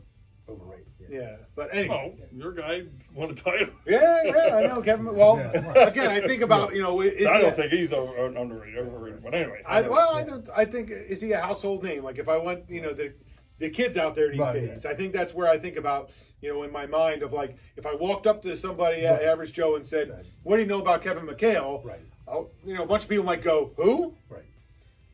overrated. 0.50 0.86
Yeah. 1.10 1.20
yeah. 1.20 1.36
But 1.56 1.74
anyway, 1.74 2.16
Oh, 2.18 2.26
your 2.36 2.54
guy 2.54 2.84
won 3.14 3.32
a 3.32 3.34
title. 3.36 3.70
yeah, 3.88 4.22
yeah, 4.24 4.56
I 4.56 4.68
know 4.68 4.82
Kevin. 4.82 5.14
Well, 5.14 5.38
Yeah. 5.38 5.88
again, 5.88 6.10
I 6.10 6.26
think 6.26 6.42
about 6.42 6.74
you 6.74 6.82
know 6.82 7.02
is 7.02 7.26
I 7.28 7.36
he 7.38 7.42
don't 7.42 7.52
a- 7.54 7.56
think 7.56 7.72
he's 7.72 7.94
over, 7.94 8.26
underrated, 8.28 8.80
overrated. 8.80 9.24
But 9.24 9.34
anyway, 9.34 9.62
I, 9.66 9.82
well, 9.82 10.16
I, 10.16 10.24
don't, 10.24 10.48
I 10.56 10.66
think 10.66 10.90
is 10.92 11.22
he 11.22 11.32
a 11.34 11.42
household 11.42 11.84
name? 11.84 12.04
Like 12.04 12.18
if 12.18 12.30
I 12.30 12.38
want, 12.38 12.70
you 12.70 12.82
know, 12.82 12.94
the 12.94 13.14
the 13.60 13.70
kids 13.70 13.98
out 13.98 14.16
there 14.16 14.30
these 14.30 14.40
Right, 14.40 14.54
days, 14.54 14.84
yeah. 14.86 14.92
I 14.92 14.94
think 14.94 15.14
that's 15.14 15.34
where 15.34 15.48
I 15.48 15.58
think 15.58 15.78
about, 15.78 16.12
you 16.42 16.54
know, 16.54 16.64
in 16.64 16.72
my 16.72 16.86
mind 16.86 17.24
of 17.24 17.34
like 17.34 17.56
if 17.76 17.86
I 17.86 17.96
walked 17.96 18.28
up 18.28 18.42
to 18.44 18.56
somebody, 18.56 19.04
Right. 19.04 19.22
average 19.24 19.54
Joe, 19.54 19.76
and 19.76 19.86
said, 19.86 20.08
Exactly. 20.10 20.32
"What 20.44 20.56
do 20.58 20.62
you 20.62 20.68
know 20.68 20.80
about 20.82 21.02
Kevin 21.02 21.26
McHale?" 21.26 21.84
Right. 21.84 22.02
Oh, 22.28 22.50
you 22.66 22.74
know, 22.76 22.84
a 22.84 22.86
bunch 22.88 23.04
of 23.04 23.10
people 23.10 23.26
might 23.26 23.42
go, 23.42 23.72
"Who?" 23.78 24.14
Right. 24.30 24.44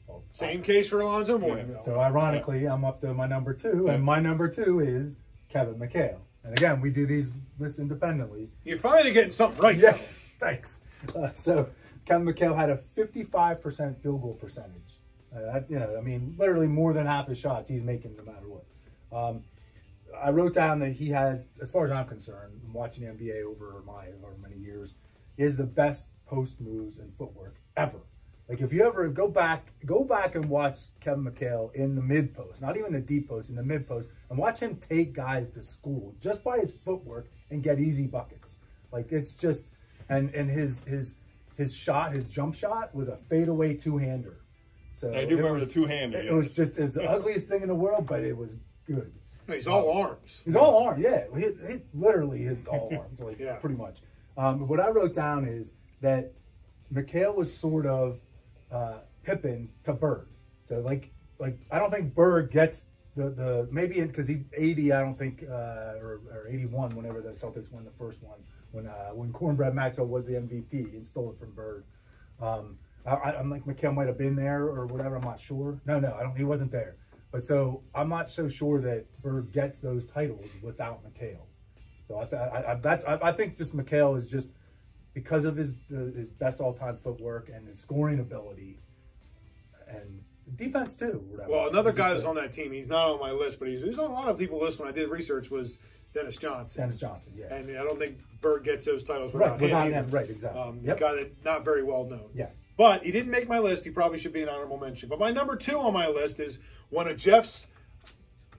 Well, 0.08 0.24
Same 0.34 0.62
case 0.62 0.90
for 0.90 1.00
Alonzo 1.02 1.38
Mourning. 1.38 1.72
though. 1.74 1.80
So 1.80 2.00
ironically, 2.00 2.66
I'm 2.66 2.84
up 2.84 3.00
to 3.02 3.14
my 3.14 3.28
number 3.28 3.54
two, 3.54 3.88
and 3.88 4.04
my 4.04 4.20
number 4.20 4.48
two 4.48 4.80
is 4.82 5.16
Kevin 5.50 5.76
McHale. 5.76 6.18
And 6.44 6.52
again, 6.58 6.82
we 6.82 6.90
do 6.92 7.06
these 7.06 7.34
lists 7.58 7.80
independently. 7.80 8.50
You're 8.66 8.78
finally 8.78 9.14
getting 9.14 9.32
something 9.32 9.62
right. 9.62 9.78
Yeah, 9.78 9.98
thanks. 10.40 10.80
Uh, 11.16 11.30
so 11.36 11.70
Kevin 12.06 12.28
McHale 12.28 12.56
had 12.56 12.70
a 12.70 12.76
55% 12.76 13.98
field 14.02 14.22
goal 14.22 14.34
percentage. 14.34 15.00
Uh, 15.36 15.60
you 15.68 15.80
know, 15.80 15.96
I 15.98 16.02
mean, 16.02 16.36
literally 16.38 16.68
more 16.68 16.94
than 16.94 17.06
half 17.06 17.28
his 17.28 17.40
shots 17.40 17.70
he's 17.70 17.84
making 17.84 18.16
no 18.16 18.24
matter 18.24 18.48
what. 18.48 18.66
Um, 19.12 19.44
I 20.22 20.30
wrote 20.30 20.54
down 20.54 20.80
that 20.80 20.92
he 20.92 21.10
has, 21.10 21.48
as 21.62 21.72
far 21.72 21.86
as 21.86 21.92
I'm 21.92 22.08
concerned, 22.08 22.62
watching 22.72 23.06
the 23.06 23.12
NBA 23.12 23.44
over 23.44 23.82
my 23.86 24.08
over 24.24 24.36
many 24.42 24.58
years, 24.58 24.94
is 25.38 25.58
the 25.58 25.64
best 25.64 26.10
post 26.28 26.62
moves 26.62 27.00
and 27.00 27.14
footwork 27.14 27.56
ever. 27.76 28.00
Like 28.48 28.62
if 28.62 28.74
you 28.74 28.86
ever 28.86 29.08
go 29.10 29.28
back, 29.28 29.72
go 29.86 30.04
back 30.04 30.36
and 30.36 30.46
watch 30.46 30.80
Kevin 31.00 31.26
McHale 31.26 31.74
in 31.74 31.96
the 31.96 32.02
mid 32.02 32.34
post, 32.34 32.62
not 32.62 32.78
even 32.78 32.92
the 32.92 33.02
deep 33.02 33.30
post, 33.30 33.50
in 33.50 33.56
the 33.56 33.64
mid 33.64 33.88
post, 33.88 34.10
and 34.30 34.38
watch 34.38 34.60
him 34.60 34.78
take 34.78 35.14
guys 35.14 35.50
to 35.52 35.64
school 35.64 36.14
just 36.20 36.44
by 36.44 36.60
his 36.60 36.74
footwork 36.74 37.30
and 37.50 37.64
get 37.64 37.80
easy 37.80 38.06
buckets. 38.06 38.58
Like 38.92 39.12
it's 39.12 39.34
just, 39.34 39.72
and 40.10 40.34
and 40.36 40.50
his 40.50 40.84
his 40.84 41.16
his 41.56 41.76
shot, 41.76 42.12
his 42.12 42.26
jump 42.26 42.54
shot 42.54 42.94
was 42.94 43.08
a 43.08 43.16
fadeaway 43.16 43.76
two 43.76 43.98
hander. 43.98 44.43
So 44.96 45.10
I 45.14 45.26
do 45.26 45.34
it 45.36 45.38
remember 45.38 45.54
was- 45.54 45.68
the 45.68 45.74
two-hander, 45.74 46.20
It 46.20 46.34
was 46.34 46.56
just 46.56 46.78
it's 46.78 46.96
the 46.96 47.10
ugliest 47.10 47.50
thing 47.50 47.62
in 47.62 47.68
the 47.68 47.76
world, 47.76 48.06
but 48.08 48.22
it 48.24 48.36
was 48.38 48.58
good. 48.86 49.12
He's 49.48 49.68
all 49.68 49.92
arms. 50.02 50.42
He's 50.46 50.56
all 50.56 50.84
arms, 50.86 51.02
yeah. 51.04 51.26
He, 51.36 51.48
he 51.68 51.82
literally 51.94 52.44
is 52.44 52.66
all 52.66 52.90
arms, 52.98 53.20
like 53.20 53.40
Yeah. 53.40 53.58
pretty 53.58 53.76
much. 53.76 54.00
Um, 54.38 54.68
what 54.68 54.80
I 54.80 54.90
wrote 54.90 55.14
down 55.14 55.44
is 55.46 55.74
that 56.02 56.32
McHale 56.94 57.36
was 57.36 57.56
sort 57.56 57.86
of 57.86 58.22
uh, 58.72 59.00
Pippin 59.24 59.70
to 59.84 59.94
Bird. 59.94 60.28
So 60.64 60.80
like, 60.80 61.12
like 61.40 61.60
I 61.72 61.78
don't 61.80 61.92
think 61.92 62.16
Bird 62.16 62.52
gets 62.52 62.86
the 63.16 63.30
the 63.30 63.68
maybe 63.72 64.02
because 64.02 64.28
he 64.28 64.44
eighty. 64.54 64.92
I 64.94 65.02
don't 65.02 65.18
think 65.18 65.44
uh, 65.48 65.98
or, 66.00 66.22
or 66.32 66.48
eighty 66.50 66.66
one 66.66 66.96
whenever 66.96 67.22
the 67.22 67.30
Celtics 67.32 67.72
won 67.72 67.84
the 67.84 67.92
first 67.92 68.24
one 68.24 68.40
when 68.72 68.88
uh, 68.88 69.10
when 69.10 69.32
Cornbread 69.34 69.76
Maxwell 69.76 70.08
was 70.08 70.26
the 70.26 70.34
MVP 70.34 70.94
and 70.94 71.06
stole 71.06 71.32
it 71.32 71.38
from 71.38 71.52
Bird. 71.52 71.84
Um, 72.42 72.80
I, 73.06 73.32
I'm 73.34 73.50
like 73.50 73.66
McHale 73.66 73.94
might 73.94 74.08
have 74.08 74.18
been 74.18 74.36
there 74.36 74.64
or 74.64 74.86
whatever. 74.86 75.16
I'm 75.16 75.24
not 75.24 75.40
sure. 75.40 75.80
No, 75.86 76.00
no, 76.00 76.16
I 76.18 76.24
don't. 76.24 76.38
He 76.38 76.44
wasn't 76.44 76.72
there. 76.72 76.96
But 77.32 77.44
so 77.44 77.82
I'm 77.96 78.10
not 78.10 78.30
so 78.30 78.48
sure 78.48 78.80
that 78.82 79.06
Bird 79.22 79.52
gets 79.52 79.80
those 79.80 80.06
titles 80.06 80.46
without 80.62 81.02
McHale. 81.04 81.48
So 82.08 82.20
I, 82.20 82.26
th- 82.26 82.42
I, 82.42 82.72
I 82.72 82.76
that's 82.76 83.04
I, 83.06 83.20
I 83.22 83.32
think 83.32 83.58
just 83.58 83.76
McHale 83.76 84.18
is 84.18 84.26
just 84.26 84.50
because 85.14 85.46
of 85.46 85.56
his 85.56 85.76
the, 85.90 86.14
his 86.16 86.30
best 86.30 86.60
all 86.60 86.74
time 86.74 86.96
footwork 86.96 87.50
and 87.50 87.68
his 87.68 87.80
scoring 87.80 88.20
ability 88.20 88.80
and 89.88 90.22
defense 90.56 90.96
too. 90.96 91.26
Whatever. 91.30 91.52
Well, 91.52 91.70
another 91.70 91.92
guy 91.92 92.14
that's 92.14 92.26
on 92.26 92.36
that 92.36 92.54
team, 92.54 92.72
he's 92.72 92.88
not 92.88 93.10
on 93.10 93.20
my 93.20 93.32
list, 93.32 93.60
but 93.60 93.68
he's, 93.68 93.82
he's 93.82 94.00
on 94.00 94.10
a 94.10 94.14
lot 94.14 94.28
of 94.28 94.38
people's 94.38 94.62
list 94.62 94.80
when 94.80 94.88
I 94.88 94.92
did 94.92 95.10
research 95.10 95.50
was 95.50 95.78
Dennis 96.14 96.38
Johnson. 96.38 96.82
Dennis 96.82 96.98
Johnson. 96.98 97.34
Yeah. 97.36 97.54
And 97.54 97.70
I 97.78 97.84
don't 97.84 97.98
think 97.98 98.18
Bird 98.42 98.64
gets 98.64 98.86
those 98.86 99.04
titles 99.04 99.34
right. 99.34 99.54
without, 99.54 99.62
Without 99.62 99.88
him. 99.88 99.94
him. 99.94 100.10
Right. 100.10 100.30
Exactly. 100.30 100.62
Um, 100.62 100.80
yep. 100.84 101.00
Guy 101.00 101.14
that 101.16 101.44
not 101.44 101.66
very 101.66 101.84
well 101.84 102.04
known. 102.06 102.30
Yes. 102.36 102.63
But 102.76 103.04
he 103.04 103.12
didn't 103.12 103.32
make 103.32 103.48
my 103.48 103.60
list. 103.60 103.84
He 103.84 103.92
probably 103.92 104.18
should 104.18 104.34
be 104.34 104.42
an 104.42 104.50
honorable 104.50 104.80
mention. 104.80 105.10
But 105.10 105.20
my 105.20 105.32
number 105.32 105.56
two 105.56 105.78
on 105.78 105.94
my 105.94 106.08
list 106.08 106.40
is 106.40 106.60
one 106.90 107.08
of 107.08 107.18
Jeff's 107.18 107.68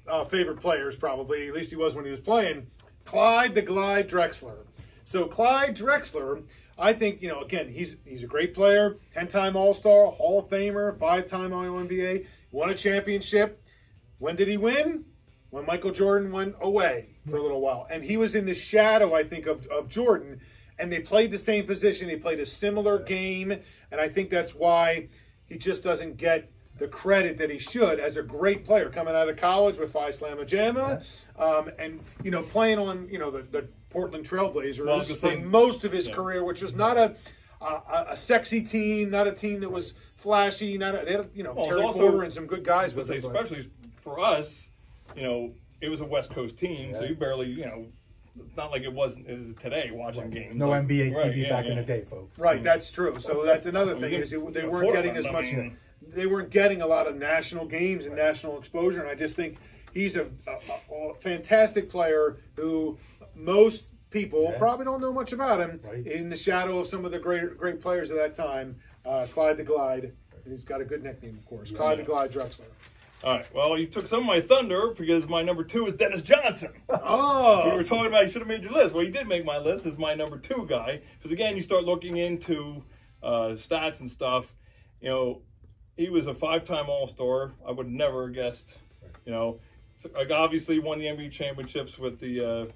uh, 0.07 0.25
favorite 0.25 0.61
players, 0.61 0.97
probably. 0.97 1.49
At 1.49 1.55
least 1.55 1.71
he 1.71 1.77
was 1.77 1.95
when 1.95 2.05
he 2.05 2.11
was 2.11 2.21
playing. 2.21 2.69
Clyde 3.05 3.55
the 3.55 3.63
Glide 3.63 4.09
Drexler. 4.09 4.67
So 5.05 5.27
Clyde 5.27 5.77
Drexler, 5.77 6.45
I 6.79 6.93
think 6.93 7.23
you 7.23 7.29
know. 7.29 7.41
Again, 7.41 7.69
he's 7.69 7.97
he's 8.05 8.23
a 8.23 8.27
great 8.27 8.55
player, 8.55 8.97
ten-time 9.13 9.57
All-Star, 9.57 10.07
Hall 10.07 10.41
of 10.41 10.49
Famer, 10.49 10.99
five-time 10.99 11.53
All-NBA, 11.53 12.27
won 12.51 12.71
a 12.71 12.75
championship. 12.75 13.63
When 14.19 14.37
did 14.37 14.49
he 14.49 14.57
win? 14.57 15.05
When 15.51 15.67
Michael 15.67 15.93
Jordan 15.93 16.33
went 16.33 16.57
away 16.61 17.11
for 17.29 17.37
a 17.37 17.43
little 17.43 17.61
while, 17.61 17.87
and 17.89 18.03
he 18.03 18.17
was 18.17 18.35
in 18.35 18.45
the 18.45 18.55
shadow, 18.55 19.15
I 19.15 19.23
think, 19.23 19.47
of, 19.47 19.67
of 19.67 19.89
Jordan. 19.89 20.41
And 20.79 20.91
they 20.91 21.01
played 21.01 21.31
the 21.31 21.39
same 21.39 21.67
position. 21.67 22.09
They 22.09 22.17
played 22.17 22.41
a 22.41 22.47
similar 22.47 22.99
game, 22.99 23.53
and 23.91 24.01
I 24.01 24.09
think 24.09 24.31
that's 24.31 24.55
why 24.55 25.09
he 25.47 25.57
just 25.57 25.85
doesn't 25.85 26.17
get 26.17 26.51
the 26.79 26.89
credit 26.89 27.39
that 27.39 27.51
he 27.51 27.59
should 27.59 28.01
as 28.01 28.17
a 28.17 28.23
great 28.23 28.65
player 28.65 28.91
coming 28.91 29.15
out 29.15 29.29
of 29.29 29.37
college 29.37 29.79
with 29.79 29.93
Phi 29.93 30.09
Slamma 30.11 30.45
Jamma, 30.45 31.05
um, 31.41 31.71
and 31.79 32.01
you 32.25 32.33
know 32.33 32.43
playing 32.43 32.81
on 32.81 33.09
you 33.09 33.19
know 33.21 33.31
the, 33.31 33.43
the 33.43 33.69
Portland 33.91 34.29
Trailblazers 34.29 34.85
Well, 34.85 35.01
for 35.03 35.29
gonna 35.29 35.47
most 35.47 35.85
of 35.85 35.93
his 35.93 36.09
Yeah. 36.09 36.15
career, 36.17 36.43
which 36.43 36.63
was 36.63 36.75
not 36.75 36.97
a, 36.97 37.15
a 37.61 38.07
a 38.11 38.17
sexy 38.17 38.61
team, 38.61 39.11
not 39.11 39.29
a 39.29 39.33
team 39.33 39.61
that 39.61 39.71
was 39.71 39.95
flashy, 40.17 40.77
not 40.77 40.97
a, 41.01 41.05
they 41.05 41.13
had, 41.13 41.31
you 41.33 41.45
know 41.45 41.53
Well, 41.53 41.67
it's 41.67 41.75
Terry 41.75 41.83
also- 41.85 41.99
Porter 42.01 42.23
and 42.25 42.33
some 42.33 42.47
good 42.47 42.65
guys 42.65 42.97
with 42.97 43.09
him. 43.09 43.21
but- 43.23 43.29
especially 43.45 43.71
for 44.01 44.19
us, 44.19 44.67
you 45.15 45.23
know, 45.23 45.53
it 45.81 45.89
was 45.89 46.01
a 46.01 46.05
West 46.05 46.31
Coast 46.31 46.57
team, 46.57 46.93
so 46.95 47.05
you 47.05 47.15
barely, 47.15 47.47
you 47.51 47.65
know, 47.67 47.87
it's 48.39 48.57
not 48.57 48.71
like 48.71 48.83
it 48.83 48.93
wasn't 48.93 49.27
it 49.27 49.33
is 49.39 49.55
today 49.61 49.91
watching 49.93 50.31
games. 50.31 50.57
No 50.57 50.69
Like- 50.71 50.83
NBA 50.89 51.11
TV 51.11 51.15
Right, 51.17 51.37
yeah, 51.37 51.49
back 51.51 51.67
in 51.67 51.77
the 51.77 51.83
day, 51.83 52.03
folks. 52.03 52.39
Right, 52.39 52.63
that's 52.63 52.91
true. 52.91 53.19
So 53.19 53.45
that's 53.45 53.67
another 53.67 53.95
thing 53.99 54.13
is 54.13 54.31
get- 54.31 54.55
they 54.55 54.67
weren't 54.67 54.93
getting 54.93 55.17
as 55.17 55.25
Portland, 55.25 55.47
much. 55.47 55.55
I 55.55 55.57
mean- 55.57 55.77
They 56.07 56.27
weren't 56.27 56.51
getting 56.51 56.83
a 56.83 56.87
lot 56.87 57.07
of 57.07 57.17
national 57.17 57.67
games 57.67 58.05
and 58.07 58.15
national 58.15 58.59
exposure, 58.59 59.01
and 59.01 59.09
I 59.09 59.15
just 59.15 59.37
think 59.37 59.57
he's 59.93 60.17
a, 60.17 60.27
a, 60.47 60.95
a 60.95 61.15
fantastic 61.15 61.89
player 61.89 62.39
who 62.57 62.99
most 63.35 63.87
people 64.11 64.43
Yeah. 64.53 64.59
probably 64.59 64.85
don't 64.85 65.01
know 65.01 65.13
much 65.13 65.33
about 65.33 65.61
him. 65.61 65.81
Right. 65.83 66.07
In 66.07 66.29
the 66.29 66.37
shadow 66.37 66.79
of 66.79 66.87
some 66.89 67.05
of 67.05 67.11
the 67.13 67.19
great 67.19 67.57
great 67.57 67.81
players 67.81 68.11
of 68.11 68.17
that 68.19 68.35
time, 68.35 68.77
uh, 69.07 69.27
Clyde 69.33 69.57
the 69.57 69.65
Glide. 69.65 70.13
He's 70.47 70.63
got 70.63 70.81
a 70.83 70.85
good 70.85 71.03
nickname, 71.03 71.39
of 71.39 71.47
course. 71.47 71.73
Clyde 71.73 71.99
the 72.01 72.03
Glide 72.03 72.31
Drexler. 72.31 72.67
All 73.25 73.37
right. 73.37 73.55
Well, 73.55 73.79
you 73.79 73.87
took 73.87 74.07
some 74.07 74.21
of 74.21 74.27
my 74.27 74.43
thunder 74.43 74.89
because 74.95 75.27
my 75.27 75.41
number 75.41 75.65
two 75.65 75.87
is 75.87 75.95
Dennis 75.95 76.21
Johnson. 76.21 76.73
Oh, 76.91 77.71
we 77.71 77.77
were 77.77 77.83
talking 77.83 78.07
about 78.09 78.25
you 78.25 78.29
should 78.29 78.43
have 78.43 78.49
made 78.49 78.63
your 78.63 78.73
list. 78.73 78.95
Well, 78.95 79.03
you 79.03 79.11
did 79.11 79.27
make 79.27 79.47
my 79.47 79.57
list 79.57 79.87
as 79.87 79.97
my 79.97 80.13
number 80.13 80.37
two 80.37 80.67
guy 80.69 81.01
because 81.17 81.33
again, 81.33 81.57
you 81.57 81.63
start 81.63 81.85
looking 81.85 82.19
into 82.19 82.85
uh, 83.23 83.57
stats 83.57 84.01
and 84.01 84.11
stuff. 84.11 84.55
You 85.01 85.09
know, 85.09 85.43
he 85.97 86.11
was 86.11 86.27
a 86.27 86.35
five-time 86.35 86.91
All-Star. 86.91 87.53
I 87.67 87.73
would 87.73 87.89
never 87.89 88.27
have 88.27 88.35
guessed. 88.35 88.77
You 89.25 89.33
know, 89.33 89.61
like 90.15 90.31
obviously 90.31 90.79
won 90.79 90.99
the 90.99 91.07
NBA 91.07 91.33
championships 91.33 91.99
with 91.99 92.21
the 92.21 92.45
uh, 92.45 92.67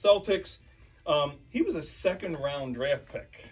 Celtics. 0.00 0.58
Um, 1.04 1.34
he 1.48 1.62
was 1.62 1.74
a 1.74 1.82
second-round 1.82 2.76
draft 2.76 3.06
pick, 3.06 3.44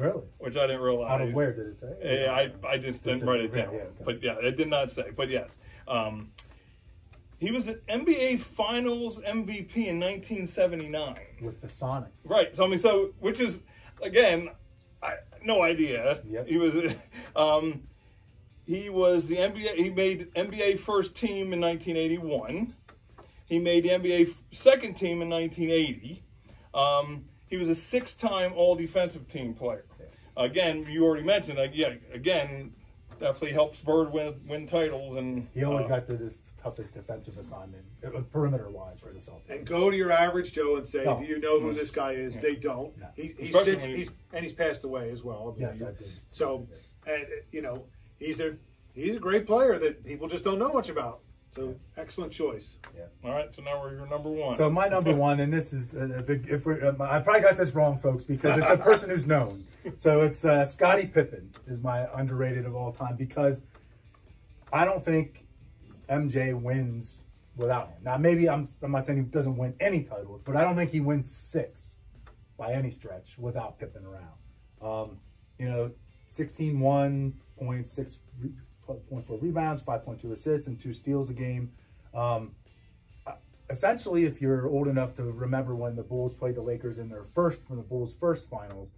Really? 0.00 0.22
which 0.38 0.56
I 0.56 0.66
didn't 0.66 0.80
realize. 0.80 1.10
Out 1.10 1.20
of 1.20 1.34
where 1.34 1.52
did 1.52 1.66
it 1.66 1.78
say? 1.78 1.92
Yeah, 2.02 2.32
I, 2.32 2.68
I 2.68 2.78
just 2.78 3.04
didn't 3.04 3.26
write 3.26 3.40
it 3.40 3.54
down. 3.54 3.74
yeah, 3.74 3.80
okay. 3.80 4.04
But 4.04 4.22
yeah, 4.22 4.36
it 4.40 4.56
did 4.56 4.68
not 4.68 4.90
say. 4.90 5.10
But 5.14 5.28
yes. 5.28 5.58
Um, 5.86 6.30
he 7.38 7.50
was 7.50 7.68
an 7.68 7.80
NBA 7.88 8.40
Finals 8.40 9.18
MVP 9.18 9.76
in 9.76 10.00
1979. 10.00 11.16
With 11.42 11.60
the 11.60 11.66
Sonics. 11.66 12.08
Right. 12.24 12.54
So 12.56 12.64
I 12.64 12.68
mean, 12.68 12.78
so 12.78 13.12
which 13.18 13.40
is 13.40 13.60
again, 14.02 14.50
I 15.02 15.16
no 15.44 15.62
idea. 15.62 16.20
Yep. 16.28 16.46
He 16.46 16.56
was, 16.56 16.94
um, 17.36 17.82
he 18.66 18.90
was 18.90 19.26
the 19.26 19.36
NBA. 19.36 19.74
He 19.76 19.90
made 19.90 20.32
NBA 20.34 20.78
first 20.78 21.14
team 21.14 21.52
in 21.52 21.60
1981. 21.60 22.74
He 23.46 23.58
made 23.58 23.84
the 23.84 23.90
NBA 23.90 24.32
second 24.52 24.94
team 24.94 25.22
in 25.22 25.28
1980. 25.28 26.22
Um, 26.72 27.24
he 27.48 27.56
was 27.56 27.68
a 27.68 27.74
six-time 27.74 28.52
All 28.54 28.76
Defensive 28.76 29.26
Team 29.26 29.54
player. 29.54 29.84
Again, 30.40 30.86
you 30.88 31.04
already 31.04 31.24
mentioned. 31.24 31.58
Like, 31.58 31.72
yeah, 31.74 31.94
again, 32.12 32.72
definitely 33.18 33.52
helps 33.52 33.80
Bird 33.80 34.10
win 34.10 34.34
win 34.46 34.66
titles 34.66 35.16
and 35.18 35.46
He 35.54 35.62
always 35.64 35.86
uh, 35.86 35.90
got 35.90 36.06
the 36.06 36.16
def- 36.16 36.56
toughest 36.62 36.94
defensive 36.94 37.36
assignment, 37.38 37.84
uh, 38.04 38.20
perimeter 38.32 38.70
wise, 38.70 38.98
for 39.00 39.12
the 39.12 39.18
Celtics. 39.18 39.50
and 39.50 39.66
go 39.66 39.90
to 39.90 39.96
your 39.96 40.10
average 40.10 40.52
Joe 40.52 40.76
and 40.76 40.88
say, 40.88 41.04
No. 41.04 41.20
"Do 41.20 41.26
you 41.26 41.38
know 41.38 41.60
who 41.60 41.72
this 41.72 41.90
guy 41.90 42.12
is?" 42.12 42.38
They 42.38 42.54
don't. 42.54 42.96
No. 42.98 43.08
He, 43.16 43.34
he 43.38 43.52
sits, 43.52 43.82
when 43.86 43.94
he's 43.96 44.10
and 44.32 44.42
he's 44.42 44.54
passed 44.54 44.84
away 44.84 45.10
as 45.10 45.22
well. 45.22 45.54
I 45.58 45.60
yes. 45.60 45.82
I 45.82 45.92
did. 45.92 46.10
So, 46.30 46.66
and 47.06 47.26
you 47.50 47.60
know, 47.60 47.84
he's 48.18 48.40
a 48.40 48.56
he's 48.94 49.16
a 49.16 49.20
great 49.20 49.46
player 49.46 49.78
that 49.78 50.04
people 50.04 50.26
just 50.28 50.44
don't 50.44 50.58
know 50.58 50.72
much 50.72 50.88
about. 50.88 51.20
So 51.54 51.74
excellent 51.96 52.32
choice. 52.32 52.78
Yeah. 52.96 53.04
All 53.24 53.32
right. 53.32 53.52
So 53.54 53.62
now 53.62 53.80
we're 53.80 53.94
your 53.94 54.06
number 54.06 54.30
one. 54.30 54.56
So 54.56 54.70
my 54.70 54.88
number 54.88 55.14
one, 55.28 55.40
and 55.40 55.52
this 55.52 55.72
is 55.72 55.96
uh, 55.96 56.18
if, 56.18 56.30
it, 56.30 56.46
if 56.48 56.64
we're 56.64 56.84
uh, 56.84 56.92
I 57.02 57.18
probably 57.20 57.42
got 57.42 57.56
this 57.56 57.74
wrong, 57.74 57.98
folks, 57.98 58.22
because 58.22 58.56
it's 58.56 58.70
a 58.70 58.76
person 58.76 59.10
who's 59.10 59.26
known. 59.26 59.66
So 59.96 60.20
it's 60.20 60.44
uh, 60.44 60.66
Scottie 60.66 61.06
Pippen 61.06 61.54
is 61.66 61.80
my 61.80 62.06
underrated 62.14 62.66
of 62.66 62.74
all 62.74 62.92
time 62.92 63.16
because 63.16 63.62
I 64.70 64.84
don't 64.84 65.02
think 65.02 65.46
MJ 66.06 66.52
wins 66.52 67.22
without 67.56 67.88
him. 67.88 67.96
Now 68.02 68.18
maybe 68.18 68.46
I'm 68.46 68.68
I'm 68.82 68.92
not 68.92 69.06
saying 69.06 69.18
he 69.18 69.24
doesn't 69.24 69.56
win 69.56 69.74
any 69.80 70.02
titles, 70.02 70.42
but 70.44 70.54
I 70.54 70.60
don't 70.60 70.76
think 70.76 70.90
he 70.90 71.00
wins 71.00 71.34
six 71.34 71.96
by 72.58 72.74
any 72.74 72.90
stretch 72.90 73.38
without 73.38 73.78
Pippen 73.78 74.04
around. 74.04 74.36
Um, 74.82 75.18
you 75.58 75.66
know, 75.66 75.92
sixteen 76.28 76.78
one 76.78 77.40
point 77.58 77.86
six. 77.88 78.18
12.4 78.90 79.42
rebounds, 79.42 79.82
5.2 79.82 80.32
assists, 80.32 80.66
and 80.66 80.80
two 80.80 80.92
steals 80.92 81.30
a 81.30 81.34
game. 81.34 81.72
Um, 82.14 82.52
essentially, 83.68 84.24
if 84.24 84.40
you're 84.40 84.68
old 84.68 84.88
enough 84.88 85.14
to 85.14 85.22
remember 85.22 85.74
when 85.74 85.96
the 85.96 86.02
Bulls 86.02 86.34
played 86.34 86.56
the 86.56 86.62
Lakers 86.62 86.98
in 86.98 87.08
their 87.08 87.22
first, 87.22 87.66
from 87.66 87.76
the 87.76 87.82
Bulls' 87.82 88.12
first 88.12 88.48
finals, 88.48 88.90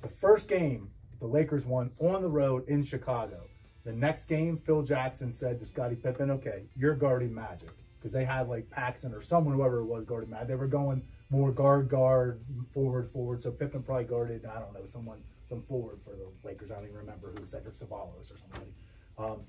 the 0.00 0.08
first 0.08 0.48
game 0.48 0.90
the 1.20 1.26
Lakers 1.26 1.64
won 1.64 1.92
on 2.00 2.20
the 2.20 2.28
road 2.28 2.68
in 2.68 2.82
Chicago. 2.82 3.44
The 3.84 3.92
next 3.92 4.24
game, 4.24 4.58
Phil 4.58 4.82
Jackson 4.82 5.32
said 5.32 5.58
to 5.60 5.66
Scottie 5.66 5.96
Pippen, 5.96 6.30
okay, 6.32 6.64
you're 6.76 6.94
guarding 6.94 7.34
Magic. 7.34 7.70
Because 7.98 8.12
they 8.12 8.24
had 8.24 8.48
like 8.48 8.68
Paxson 8.68 9.14
or 9.14 9.22
someone, 9.22 9.54
whoever 9.54 9.78
it 9.78 9.84
was, 9.84 10.04
guarding 10.04 10.30
Magic. 10.30 10.48
They 10.48 10.54
were 10.56 10.66
going 10.66 11.02
more 11.30 11.52
guard, 11.52 11.88
guard, 11.88 12.40
forward, 12.74 13.08
forward. 13.08 13.42
So 13.42 13.52
Pippen 13.52 13.82
probably 13.82 14.04
guarded, 14.04 14.44
I 14.44 14.58
don't 14.58 14.74
know, 14.74 14.84
someone, 14.84 15.22
some 15.48 15.62
forward 15.62 16.00
for 16.02 16.10
the 16.10 16.26
Lakers. 16.46 16.72
I 16.72 16.74
don't 16.74 16.84
even 16.84 16.96
remember 16.96 17.32
who, 17.36 17.46
Cedric 17.46 17.74
Ceballos 17.74 18.32
or 18.32 18.38
somebody. 18.38 18.72
Um, 19.18 19.40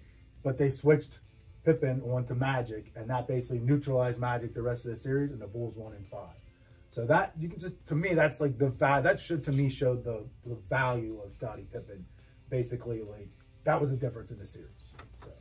but 0.43 0.57
they 0.57 0.69
switched 0.69 1.19
Pippen 1.63 2.01
onto 2.01 2.33
Magic, 2.33 2.91
and 2.95 3.09
that 3.09 3.27
basically 3.27 3.59
neutralized 3.59 4.19
Magic 4.19 4.53
the 4.53 4.61
rest 4.61 4.85
of 4.85 4.91
the 4.91 4.97
series, 4.97 5.31
and 5.31 5.41
the 5.41 5.47
Bulls 5.47 5.75
won 5.75 5.93
in 5.93 6.03
five. 6.03 6.35
So 6.89 7.05
that 7.07 7.33
you 7.39 7.49
can 7.49 7.59
just 7.59 7.83
to 7.87 7.95
me 7.95 8.13
that's 8.13 8.39
like 8.39 8.57
the 8.57 8.69
that 8.69 9.19
should 9.19 9.43
to 9.45 9.51
me 9.51 9.69
showed 9.69 10.03
the 10.03 10.25
the 10.45 10.55
value 10.69 11.19
of 11.25 11.31
Scottie 11.31 11.65
Pippen. 11.71 12.05
Basically, 12.49 13.01
like 13.01 13.29
that 13.63 13.81
was 13.81 13.91
a 13.91 13.95
difference 13.95 14.29
in 14.31 14.37
the 14.37 14.45
series. 14.45 14.93
So 15.17 15.31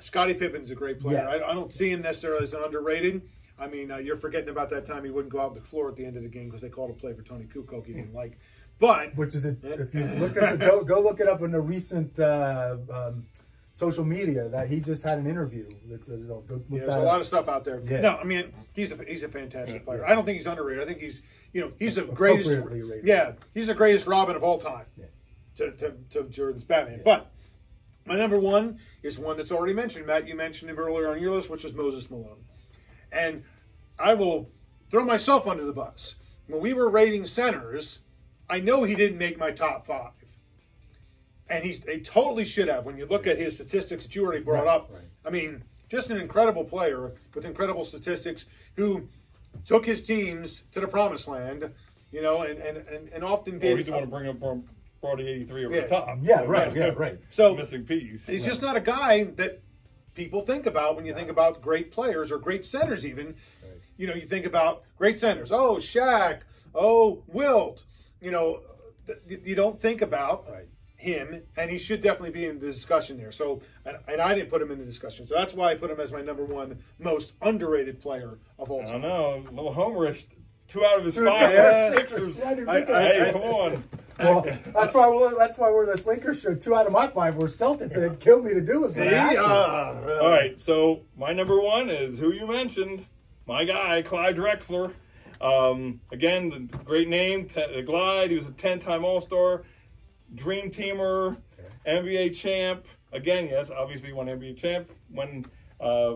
Scottie 0.00 0.34
Pippen's 0.34 0.70
a 0.70 0.74
great 0.74 0.98
player. 0.98 1.18
Yeah. 1.18 1.28
I, 1.28 1.50
I 1.50 1.54
don't 1.54 1.72
see 1.72 1.90
him 1.90 2.02
necessarily 2.02 2.42
as 2.42 2.52
an 2.52 2.62
underrated. 2.64 3.22
I 3.58 3.68
mean, 3.68 3.90
uh, 3.90 3.98
you're 3.98 4.16
forgetting 4.16 4.48
about 4.50 4.68
that 4.70 4.86
time 4.86 5.04
he 5.04 5.10
wouldn't 5.10 5.32
go 5.32 5.40
out 5.40 5.50
on 5.50 5.54
the 5.54 5.60
floor 5.60 5.88
at 5.88 5.96
the 5.96 6.04
end 6.04 6.16
of 6.16 6.22
the 6.22 6.28
game 6.28 6.46
because 6.46 6.60
they 6.60 6.68
called 6.68 6.90
a 6.90 6.94
play 6.94 7.14
for 7.14 7.22
Toni 7.22 7.44
Kukoc 7.44 7.86
he 7.86 7.94
didn't 7.94 8.12
like. 8.12 8.38
But 8.78 9.16
which 9.16 9.34
is 9.34 9.46
a, 9.46 9.56
if 9.62 9.94
you 9.94 10.04
look 10.04 10.36
at 10.36 10.58
the 10.58 10.66
go 10.66 10.84
go 10.94 11.00
look 11.00 11.20
it 11.20 11.28
up 11.28 11.42
in 11.42 11.50
the 11.50 11.60
recent 11.60 12.18
uh, 12.20 12.76
um, 12.92 13.26
social 13.72 14.04
media 14.04 14.48
that 14.50 14.68
he 14.68 14.80
just 14.80 15.02
had 15.02 15.18
an 15.18 15.26
interview. 15.26 15.68
That's 15.86 16.08
go 16.08 16.44
look 16.48 16.64
Yeah, 16.70 16.80
there's 16.80 16.94
a 16.96 16.98
up. 16.98 17.04
lot 17.04 17.20
of 17.20 17.26
stuff 17.26 17.48
out 17.48 17.64
there. 17.64 17.80
Yeah. 17.84 18.00
No, 18.00 18.16
I 18.16 18.24
mean 18.24 18.52
he's 18.74 18.92
a 18.92 19.02
he's 19.04 19.22
a 19.22 19.28
fantastic 19.28 19.76
Yeah, 19.80 19.84
player. 19.84 20.00
yeah. 20.00 20.12
I 20.12 20.14
don't 20.14 20.26
think 20.26 20.36
he's 20.36 20.46
underrated. 20.46 20.82
I 20.82 20.86
think 20.86 21.00
he's 21.00 21.22
you 21.52 21.62
know 21.62 21.72
he's 21.78 21.94
the 21.94 22.02
greatest. 22.02 22.50
Rated. 22.50 23.04
Yeah, 23.06 23.32
he's 23.54 23.68
the 23.68 23.74
greatest 23.74 24.06
Robin 24.06 24.36
of 24.36 24.42
all 24.42 24.58
time. 24.58 24.86
Yeah. 24.98 25.06
To, 25.56 25.70
to, 25.72 25.94
to 26.10 26.24
Jordan's 26.24 26.64
Batman. 26.64 27.00
But 27.02 27.30
my 28.04 28.14
number 28.14 28.38
one 28.38 28.78
is 29.02 29.18
one 29.18 29.38
that's 29.38 29.50
already 29.50 29.72
mentioned. 29.72 30.06
Matt, 30.06 30.28
you 30.28 30.34
mentioned 30.36 30.70
him 30.70 30.78
earlier 30.78 31.08
on 31.10 31.18
your 31.18 31.32
list, 31.34 31.48
which 31.48 31.64
is 31.64 31.72
Moses 31.72 32.10
Malone. 32.10 32.44
And 33.10 33.42
I 33.98 34.12
will 34.12 34.50
throw 34.90 35.02
myself 35.06 35.46
under 35.46 35.64
the 35.64 35.72
bus. 35.72 36.16
When 36.46 36.60
we 36.60 36.74
were 36.74 36.90
rating 36.90 37.24
centers, 37.26 38.00
I 38.48 38.60
know 38.60 38.84
he 38.84 38.94
didn't 38.94 39.18
make 39.18 39.38
my 39.38 39.50
top 39.50 39.86
five. 39.86 40.12
And 41.48 41.62
he 41.64 41.74
they 41.76 42.00
totally 42.00 42.44
should 42.44 42.68
have 42.68 42.84
when 42.84 42.96
you 42.96 43.06
look 43.06 43.26
at 43.26 43.38
his 43.38 43.54
statistics 43.54 44.02
that 44.04 44.14
you 44.16 44.24
already 44.24 44.42
brought 44.42 44.64
Right, 44.66 44.74
up. 44.74 44.90
right. 44.92 45.02
I 45.24 45.30
mean, 45.30 45.62
just 45.88 46.10
an 46.10 46.16
incredible 46.18 46.64
player 46.64 47.12
with 47.34 47.44
incredible 47.44 47.84
statistics 47.84 48.46
who 48.74 49.08
took 49.64 49.86
his 49.86 50.02
teams 50.02 50.62
to 50.72 50.80
the 50.80 50.88
promised 50.88 51.28
land, 51.28 51.72
you 52.10 52.20
know, 52.20 52.42
and 52.42 52.58
and, 52.58 52.78
and, 52.88 53.08
and 53.10 53.24
often 53.24 53.56
Or 53.56 53.58
did. 53.60 53.76
he's 53.78 53.86
the 53.86 53.92
one 53.92 54.00
to 54.02 54.08
bring 54.08 54.28
up 54.28 54.40
brought 54.40 55.18
the 55.18 55.28
83 55.28 55.66
over 55.66 55.74
Yeah. 55.74 55.80
the 55.82 55.88
top. 55.88 56.18
Yeah, 56.22 56.40
right, 56.46 56.74
yeah, 56.74 56.86
right. 56.96 57.18
So 57.30 57.54
missing 57.54 57.84
piece. 57.84 58.26
He's 58.26 58.44
just 58.44 58.60
not 58.62 58.76
a 58.76 58.80
guy 58.80 59.24
that 59.36 59.62
people 60.14 60.40
think 60.40 60.66
about 60.66 60.96
when 60.96 61.04
you 61.06 61.14
think 61.14 61.28
about 61.30 61.60
great 61.60 61.92
players 61.92 62.32
or 62.32 62.38
great 62.38 62.64
centers. 62.64 63.06
Even, 63.06 63.36
you 63.98 64.08
know, 64.08 64.14
you 64.14 64.26
think 64.26 64.46
about 64.46 64.82
great 64.98 65.20
centers. 65.20 65.52
Oh, 65.52 65.76
Shaq. 65.76 66.40
Oh, 66.74 67.22
Wilt. 67.28 67.84
You 68.20 68.30
know, 68.30 68.60
th- 69.06 69.40
you 69.44 69.54
don't 69.54 69.80
think 69.80 70.02
about 70.02 70.46
Right. 70.50 70.68
him, 70.96 71.42
and 71.56 71.70
he 71.70 71.78
should 71.78 72.00
definitely 72.00 72.30
be 72.30 72.46
in 72.46 72.58
the 72.58 72.66
discussion 72.66 73.18
there. 73.18 73.30
So, 73.32 73.60
and, 73.84 73.98
and 74.08 74.20
I 74.20 74.34
didn't 74.34 74.50
put 74.50 74.62
him 74.62 74.70
in 74.70 74.78
the 74.78 74.84
discussion, 74.84 75.26
so 75.26 75.34
that's 75.34 75.54
why 75.54 75.70
I 75.70 75.74
put 75.74 75.90
him 75.90 76.00
as 76.00 76.10
my 76.12 76.22
number 76.22 76.44
one 76.44 76.78
most 76.98 77.34
underrated 77.42 78.00
player 78.00 78.38
of 78.58 78.70
all 78.70 78.82
time. 78.84 79.02
don't 79.02 79.02
know, 79.02 79.44
a 79.48 79.52
little 79.54 79.74
homerish. 79.74 80.24
Two 80.68 80.84
out 80.84 80.98
of 80.98 81.04
his 81.04 81.14
Two 81.14 81.26
five 81.26 81.42
out 81.42 81.44
of 81.44 81.52
Yeah. 81.54 81.88
are 81.92 81.96
Sixers. 81.96 82.42
I 82.42 82.54
didn't 82.54 82.68
I- 82.68 82.74
think 82.74 82.88
of 82.88 82.96
I- 82.96 83.02
that. 83.02 83.26
Hey, 83.26 83.32
come 83.32 83.42
on. 83.42 83.84
Well, 84.18 84.46
that's 84.74 84.94
why 84.94 85.08
we're 85.08 85.38
that's 85.38 85.58
why 85.58 85.70
we're 85.70 85.86
this 85.86 86.06
Lakers 86.06 86.40
show. 86.40 86.54
Two 86.54 86.74
out 86.74 86.86
of 86.86 86.92
my 86.92 87.06
five 87.06 87.36
were 87.36 87.46
Celtics, 87.48 87.94
and 87.94 88.02
it 88.04 88.18
killed 88.18 88.44
me 88.46 88.54
to 88.54 88.60
do 88.62 88.84
it. 88.86 88.92
See, 88.92 89.00
but 89.00 89.08
I 89.12 89.16
had 89.16 89.32
to. 89.34 89.42
Ah, 89.44 90.18
All 90.22 90.28
right, 90.30 90.58
so 90.60 91.02
my 91.16 91.32
number 91.32 91.60
one 91.60 91.88
is 91.90 92.18
who 92.18 92.32
you 92.32 92.46
mentioned, 92.48 93.04
my 93.46 93.64
guy 93.64 94.00
Clyde 94.02 94.34
Drexler. 94.36 94.92
Um, 95.40 96.00
again, 96.12 96.48
the 96.50 96.60
great 96.84 97.08
name, 97.08 97.48
T- 97.48 97.82
Glide. 97.82 98.30
He 98.30 98.36
was 98.38 98.46
a 98.46 98.52
ten-time 98.52 99.04
All-Star, 99.04 99.62
Dream 100.34 100.70
Teamer, 100.70 101.40
NBA 101.86 102.34
champ. 102.34 102.86
Again, 103.12 103.46
yes, 103.48 103.70
obviously 103.70 104.12
won 104.12 104.26
NBA 104.26 104.56
champ 104.56 104.90
when 105.10 105.44
uh, 105.80 106.14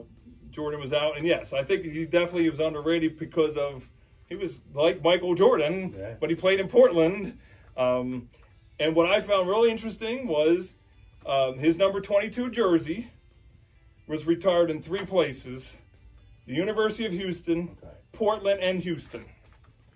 Jordan 0.51 0.81
was 0.81 0.93
out, 0.93 1.17
and 1.17 1.27
yes, 1.27 1.53
I 1.53 1.63
think 1.63 1.85
he 1.85 2.05
definitely 2.07 2.49
was 2.51 2.59
underrated 2.61 3.19
because 3.19 3.57
of 3.57 3.89
he 4.29 4.35
was 4.37 4.61
like 4.75 5.03
Michael 5.03 5.35
Jordan, 5.35 5.95
Yeah. 5.99 6.15
but 6.21 6.31
he 6.31 6.37
played 6.37 6.61
in 6.61 6.69
Portland. 6.69 7.39
Um, 7.77 8.29
and 8.79 8.95
what 8.95 9.11
I 9.11 9.21
found 9.21 9.49
really 9.49 9.71
interesting 9.71 10.27
was 10.27 10.75
um, 11.27 11.59
his 11.59 11.77
number 11.77 12.01
22 12.01 12.51
jersey 12.51 13.11
was 14.07 14.27
retired 14.27 14.71
in 14.71 14.83
three 14.83 15.05
places 15.05 15.73
the 16.51 16.57
University 16.57 17.07
of 17.07 17.13
Houston, 17.13 17.77
Okay. 17.83 17.93
Portland, 18.13 18.61
and 18.61 18.81
Houston. 18.83 19.25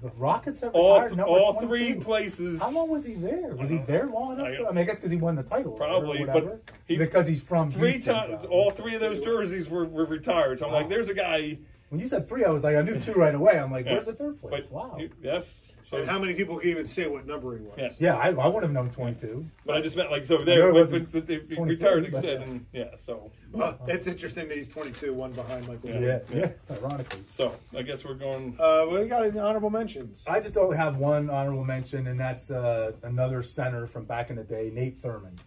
The 0.01 0.11
Rockets 0.17 0.61
have 0.61 0.73
All, 0.75 1.01
retired 1.01 1.21
all 1.21 1.55
22. 1.55 1.67
three 1.67 1.95
places. 1.95 2.61
How 2.61 2.71
long 2.71 2.89
was 2.91 3.05
he 3.05 3.15
there? 3.15 3.57
Was 3.57 3.71
he 3.71 3.79
there 3.79 4.07
long 4.07 4.35
enough? 4.35 4.47
I- 4.47 4.57
to- 4.57 4.67
I 4.67 4.71
mean, 4.71 4.79
I 4.79 4.85
guess 4.85 4.97
because 4.97 5.11
he 5.11 5.17
won 5.17 5.35
the 5.35 5.43
title. 5.43 5.73
Probably, 5.73 6.25
but 6.25 6.61
he- 6.87 6.97
because 6.97 7.27
he's 7.27 7.41
from 7.41 7.71
Three 7.71 7.99
times, 7.99 8.31
probably. 8.35 8.49
all 8.49 8.71
three 8.71 8.95
of 8.95 9.01
those 9.01 9.21
jerseys 9.21 9.69
were, 9.69 9.85
were 9.87 10.05
retired. 10.05 10.59
So 10.61 10.67
I'm 10.67 10.73
like, 10.73 10.89
there's 10.89 11.09
a 11.09 11.15
guy. 11.15 11.59
When 11.89 12.01
you 12.01 12.07
said 12.09 12.29
three, 12.29 12.45
I 12.45 12.51
was 12.51 12.63
like, 12.65 12.77
I 12.77 12.83
knew 12.83 13.01
two 13.01 13.15
right 13.15 13.35
away. 13.35 13.59
I'm 13.59 13.73
like, 13.73 13.87
Yeah. 13.87 13.93
where's 13.95 14.07
the 14.07 14.13
third 14.13 14.41
place? 14.41 14.67
But 14.67 14.73
wow. 14.73 14.97
he- 14.99 15.11
yes. 15.23 15.61
So 15.85 15.99
And 15.99 16.09
how 16.09 16.19
many 16.19 16.33
people 16.35 16.59
can 16.59 16.71
even 16.71 16.87
say 16.87 17.07
what 17.07 17.27
number 17.27 17.59
he 17.59 17.63
was? 17.63 17.75
Yes. 17.77 18.01
yeah, 18.01 18.17
I, 18.17 18.29
I 18.31 18.47
would 18.47 18.63
have 18.63 18.73
known 18.73 18.91
22. 18.91 19.47
But 19.67 19.77
I 19.77 19.81
just 19.83 19.97
meant 19.97 20.11
like 20.11 20.25
so 20.25 20.39
know 20.39 20.45
there, 20.45 20.71
it 20.71 20.73
but, 20.73 20.81
wasn't 20.81 21.27
they 21.27 21.37
retired. 21.59 22.05
Like 22.05 22.13
I 22.13 22.17
but- 22.17 22.23
said, 22.23 22.41
and 22.41 22.67
yeah. 22.73 22.97
So 22.97 23.31
Well, 23.53 23.79
it's 23.87 24.07
interesting 24.07 24.49
that 24.49 24.57
he's 24.57 24.69
22, 24.69 25.13
one 25.13 25.33
behind 25.33 25.69
Michael 25.69 25.91
Jordan. 25.91 26.23
Yeah, 26.33 26.39
yeah, 26.71 26.77
ironically. 26.77 27.21
so 27.29 27.55
I 27.77 27.83
guess 27.83 28.03
we're 28.03 28.15
going. 28.15 28.57
Uh, 28.59 28.85
what 28.85 28.97
do 28.97 29.03
you 29.03 29.09
got 29.11 29.27
in 29.27 29.35
the 29.35 29.45
honorable 29.45 29.69
mentions? 29.69 30.27
I 30.27 30.41
just 30.41 30.57
only 30.57 30.79
have 30.79 30.97
one 30.97 31.29
honorable 31.29 31.65
mention, 31.65 32.07
and 32.07 32.19
that's 32.19 32.51
uh, 32.51 32.93
another 33.03 33.43
center 33.43 33.87
from 33.87 34.07
back 34.07 34.31
in 34.31 34.37
the 34.37 34.45
day, 34.45 34.71
Nate 34.73 35.03
Thurmond, 35.03 35.39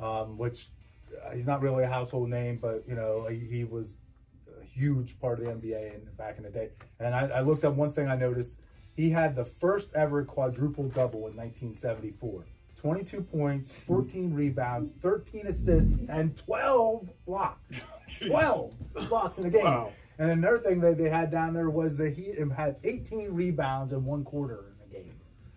um, 0.00 0.36
which 0.36 0.68
uh, 1.24 1.30
he's 1.36 1.46
not 1.46 1.62
really 1.62 1.84
a 1.84 1.88
household 1.88 2.28
name, 2.30 2.58
but 2.60 2.82
you 2.88 2.96
know 2.96 3.26
he, 3.28 3.38
he 3.38 3.64
was 3.64 3.96
a 4.60 4.64
huge 4.66 5.20
part 5.20 5.38
of 5.38 5.44
the 5.44 5.52
NBA 5.52 5.94
in, 5.94 6.08
back 6.16 6.36
in 6.38 6.42
the 6.42 6.50
day. 6.50 6.70
And 6.98 7.14
I, 7.14 7.26
I 7.28 7.40
looked 7.42 7.64
up 7.64 7.74
one 7.74 7.92
thing 7.92 8.08
I 8.08 8.16
noticed: 8.16 8.58
he 8.96 9.10
had 9.10 9.36
the 9.36 9.44
first 9.44 9.92
ever 9.94 10.24
quadruple 10.24 10.88
double 10.88 11.26
in 11.26 11.36
1974. 11.36 12.44
22 12.76 13.22
points, 13.22 13.72
14 13.72 14.34
rebounds, 14.34 14.92
13 15.00 15.46
assists, 15.46 15.94
and 16.08 16.36
12 16.36 17.08
blocks. 17.26 17.80
12 18.26 18.74
blocks 19.08 19.38
in 19.38 19.46
a 19.46 19.50
game. 19.50 19.64
Wow. 19.64 19.92
And 20.18 20.30
another 20.30 20.58
thing 20.58 20.80
that 20.80 20.98
they 20.98 21.08
had 21.08 21.30
down 21.30 21.54
there 21.54 21.70
was 21.70 21.96
that 21.96 22.14
he 22.14 22.34
had 22.54 22.76
18 22.84 23.32
rebounds 23.32 23.92
in 23.92 24.04
one 24.04 24.22
quarter 24.22 24.66
in 24.78 24.90
a 24.90 25.02
game. 25.02 25.14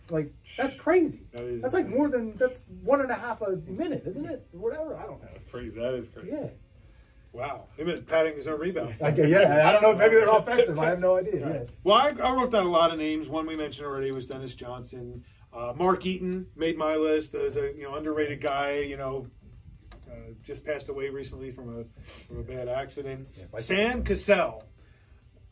Like 0.09 0.33
that's 0.55 0.75
crazy. 0.77 1.23
That 1.33 1.43
is 1.43 1.61
that's 1.61 1.73
like 1.73 1.89
more 1.89 2.07
than 2.07 2.35
that's 2.37 2.63
one 2.81 3.01
and 3.01 3.11
a 3.11 3.15
half 3.15 3.41
a 3.41 3.57
minute, 3.67 4.03
isn't 4.07 4.25
it? 4.25 4.47
Whatever. 4.51 4.95
I 4.95 5.01
don't 5.01 5.21
know. 5.21 5.29
That's 5.33 5.51
crazy. 5.51 5.77
That 5.77 5.93
is 5.95 6.07
crazy. 6.07 6.29
Yeah. 6.31 6.47
Wow. 7.37 7.65
He 7.77 7.83
meant 7.83 8.07
patting 8.07 8.35
his 8.35 8.47
own 8.47 8.59
rebounds. 8.59 9.01
I, 9.03 9.09
yeah. 9.09 9.67
I 9.69 9.71
don't 9.73 9.81
know. 9.83 9.95
Maybe 9.95 10.15
they're 10.15 10.35
offensive. 10.35 10.79
I 10.79 10.87
have 10.89 10.99
no 10.99 11.17
idea. 11.17 11.39
Yeah. 11.39 11.63
Well, 11.83 11.95
I, 11.95 12.09
I 12.21 12.33
wrote 12.35 12.51
down 12.51 12.65
a 12.65 12.69
lot 12.69 12.91
of 12.91 12.97
names. 12.97 13.29
One 13.29 13.45
we 13.45 13.55
mentioned 13.55 13.85
already 13.87 14.11
was 14.11 14.25
Dennis 14.25 14.55
Johnson. 14.55 15.23
Uh, 15.53 15.73
Mark 15.75 16.05
Eaton 16.05 16.47
made 16.55 16.77
my 16.77 16.95
list 16.95 17.33
as 17.35 17.55
a 17.55 17.71
you 17.75 17.83
know 17.83 17.95
underrated 17.95 18.41
guy. 18.41 18.79
You 18.79 18.97
know, 18.97 19.27
uh, 20.11 20.31
just 20.43 20.65
passed 20.65 20.89
away 20.89 21.09
recently 21.09 21.51
from 21.51 21.79
a 21.79 21.83
from 22.27 22.39
a 22.39 22.43
bad 22.43 22.67
accident. 22.67 23.27
by- 23.51 23.59
Sam 23.61 24.03
Cassell. 24.03 24.63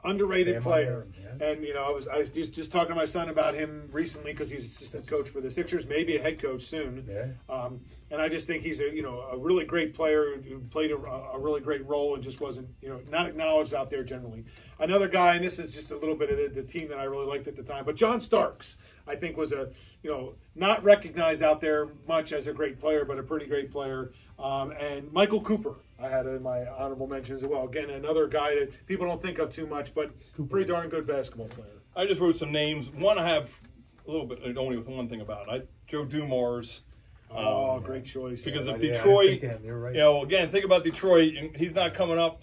underrated 0.03 0.55
Sam 0.55 0.61
player. 0.63 1.07
Yeah. 1.39 1.47
And 1.47 1.63
you 1.63 1.73
know, 1.73 1.83
I 1.83 1.89
was 1.91 2.07
I 2.07 2.17
was 2.17 2.29
just, 2.31 2.53
just 2.53 2.71
talking 2.71 2.89
to 2.89 2.95
my 2.95 3.05
son 3.05 3.29
about 3.29 3.53
him 3.53 3.89
recently 3.91 4.31
because 4.31 4.49
he's 4.49 4.65
assistant 4.65 5.07
coach 5.07 5.29
for 5.29 5.41
the 5.41 5.49
Sixers, 5.51 5.85
maybe 5.87 6.17
a 6.17 6.21
head 6.21 6.41
coach 6.41 6.63
soon. 6.63 7.05
Yeah. 7.09 7.27
Um, 7.53 7.81
and 8.15 8.21
I 8.21 8.29
just 8.29 8.47
think 8.47 8.63
he's 8.63 8.79
a 8.79 8.95
you 8.95 9.03
know 9.03 9.19
a 9.31 9.37
really 9.37 9.65
great 9.65 9.93
player 9.93 10.41
who 10.41 10.59
played 10.59 10.89
a, 10.91 10.95
a 10.95 11.37
really 11.37 11.59
great 11.59 11.85
role 11.85 12.15
and 12.15 12.23
just 12.23 12.39
wasn't 12.39 12.69
you 12.81 12.87
know 12.87 13.01
not 13.11 13.27
acknowledged 13.27 13.73
out 13.73 13.89
there 13.89 14.03
generally. 14.05 14.45
Another 14.79 15.09
guy, 15.09 15.35
and 15.35 15.43
this 15.43 15.59
is 15.59 15.73
just 15.73 15.91
a 15.91 15.97
little 15.97 16.15
bit 16.15 16.29
of 16.29 16.37
the, 16.37 16.61
the 16.61 16.65
team 16.65 16.87
that 16.89 16.97
I 16.97 17.03
really 17.03 17.25
liked 17.25 17.47
at 17.47 17.57
the 17.57 17.63
time, 17.63 17.83
but 17.83 17.97
John 17.97 18.21
Starks, 18.21 18.77
I 19.05 19.17
think 19.17 19.35
was 19.35 19.51
a 19.51 19.69
you 20.01 20.09
know 20.09 20.35
not 20.55 20.81
recognized 20.83 21.43
out 21.43 21.59
there 21.59 21.89
much 22.07 22.31
as 22.31 22.47
a 22.47 22.53
great 22.53 22.79
player, 22.79 23.03
but 23.03 23.19
a 23.19 23.23
pretty 23.23 23.47
great 23.47 23.69
player. 23.69 24.13
Um, 24.39 24.71
and 24.71 25.11
Michael 25.11 25.41
Cooper, 25.41 25.75
I 26.01 26.07
had 26.07 26.25
in 26.25 26.41
my 26.41 26.65
honorable 26.67 27.07
mentions 27.07 27.43
as 27.43 27.49
well. 27.49 27.65
Again, 27.65 27.89
another 27.89 28.27
guy 28.27 28.55
that 28.55 28.85
people 28.87 29.05
don't 29.05 29.21
think 29.21 29.39
of 29.39 29.49
too 29.49 29.67
much, 29.67 29.93
but 29.93 30.11
pretty 30.49 30.67
darn 30.67 30.87
good 30.87 31.05
basketball 31.05 31.47
player. 31.47 31.81
I 31.97 32.05
just 32.05 32.21
wrote 32.21 32.37
some 32.37 32.53
names. 32.53 32.89
One 32.91 33.19
I 33.19 33.27
have 33.27 33.51
a 34.07 34.11
little 34.11 34.25
bit 34.25 34.57
only 34.57 34.77
with 34.77 34.87
one 34.87 35.09
thing 35.09 35.19
about. 35.19 35.49
I 35.49 35.63
Joe 35.85 36.05
Dumars. 36.05 36.81
Oh, 37.31 37.79
great 37.79 38.05
choice. 38.05 38.43
because 38.43 38.61
of 38.67 38.67
Yeah, 38.67 38.73
I 38.75 38.77
didn't 38.79 38.95
Detroit. 39.03 39.41
think. 39.41 39.65
You're 39.65 39.79
right. 39.79 39.93
You 39.93 39.99
know, 40.01 40.23
again, 40.23 40.49
think 40.49 40.63
about 40.65 40.83
Detroit, 40.83 41.35
and 41.35 41.55
he's 41.55 41.73
not 41.75 41.93
coming 41.93 42.17
up. 42.17 42.41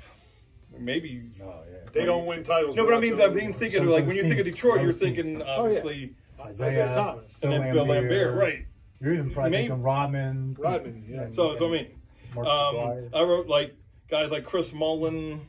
Maybe. 0.79 1.23
Oh, 1.43 1.63
yeah. 1.71 1.79
they 1.93 2.05
don't 2.05 2.27
win 2.27 2.43
titles. 2.45 2.77
No, 2.77 2.85
but 2.85 2.95
I 2.95 3.01
mean, 3.01 3.13
I'm 3.21 3.33
Dumars. 3.35 3.57
thinking 3.57 3.81
Some 3.81 3.89
like 3.91 4.07
when 4.07 4.17
you 4.17 4.23
think 4.23 4.39
of 4.39 4.47
Detroit, 4.47 4.81
you're 4.83 4.93
those 4.93 5.01
teams. 5.01 5.17
thinking 5.17 5.43
Oh, 5.43 5.45
yeah. 5.45 5.57
obviously, 5.79 6.15
Isiah 6.51 6.93
Thomas. 6.95 7.43
and 7.43 7.53
then 7.53 7.73
Bill 7.73 7.87
Laimbeer, 7.87 8.37
right? 8.37 8.65
You're 9.01 9.15
even 9.15 9.31
probably 9.31 9.51
Maybe- 9.51 9.69
thinking 9.69 9.83
Rodman. 9.83 10.57
Rodman, 10.59 11.05
yeah. 11.09 11.27
So 11.33 11.49
that's 11.49 11.61
what 11.61 11.69
I 11.69 11.73
mean. 11.73 11.89
Um, 12.37 13.11
I 13.15 13.23
wrote 13.23 13.47
like 13.49 13.75
guys 14.09 14.31
like 14.31 14.45
Chris 14.45 14.73
Mullin, 14.73 15.43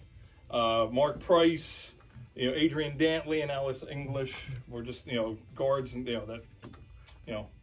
uh, 0.52 0.88
Mark 0.92 1.20
Price, 1.22 1.92
you 2.36 2.50
know, 2.50 2.58
Adrian 2.58 2.98
Dantley, 2.98 3.42
and 3.42 3.50
Alex 3.52 3.84
English 3.90 4.48
were 4.68 4.82
just 4.84 5.08
you 5.08 5.16
know 5.16 5.38
guards 5.56 5.94
and 5.94 6.06
you 6.08 6.16
know 6.16 6.26
that 6.26 6.42
you 7.26 7.34
know 7.34 7.48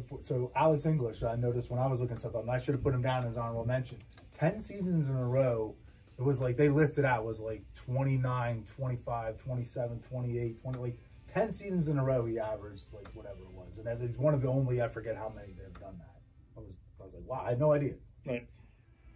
before, 0.00 0.18
so 0.22 0.52
Alex 0.54 0.86
English, 0.86 1.22
I 1.22 1.36
noticed 1.36 1.70
when 1.70 1.80
I 1.80 1.86
was 1.86 2.00
looking 2.00 2.16
stuff 2.16 2.34
up, 2.34 2.42
and 2.42 2.50
I 2.50 2.58
should 2.58 2.74
have 2.74 2.82
put 2.82 2.94
him 2.94 3.02
down 3.02 3.26
as 3.26 3.36
honorable 3.36 3.64
mention. 3.64 3.98
Ten 4.38 4.60
seasons 4.60 5.08
in 5.08 5.16
a 5.16 5.24
row, 5.24 5.74
it 6.18 6.22
was 6.22 6.40
like 6.40 6.56
they 6.56 6.68
listed 6.68 7.04
out 7.04 7.24
was 7.24 7.40
like 7.40 7.62
29, 7.74 8.64
25, 8.76 9.38
27, 9.38 10.00
28, 10.00 10.62
20, 10.62 10.78
like 10.78 10.98
10 11.32 11.52
seasons 11.52 11.88
in 11.88 11.98
a 11.98 12.04
row 12.04 12.24
he 12.24 12.38
averaged 12.38 12.84
like 12.94 13.08
whatever 13.14 13.40
it 13.40 13.52
was. 13.52 13.78
And 13.78 14.02
is 14.02 14.16
one 14.16 14.32
of 14.32 14.40
the 14.40 14.48
only, 14.48 14.80
I 14.80 14.88
forget 14.88 15.16
how 15.16 15.32
many 15.34 15.48
they've 15.48 15.80
done 15.80 15.98
that. 15.98 16.16
I 16.56 16.60
was, 16.60 16.76
I 17.00 17.04
was 17.04 17.12
like, 17.14 17.24
wow, 17.26 17.42
I 17.44 17.50
had 17.50 17.60
no 17.60 17.72
idea. 17.72 17.94
right. 18.26 18.46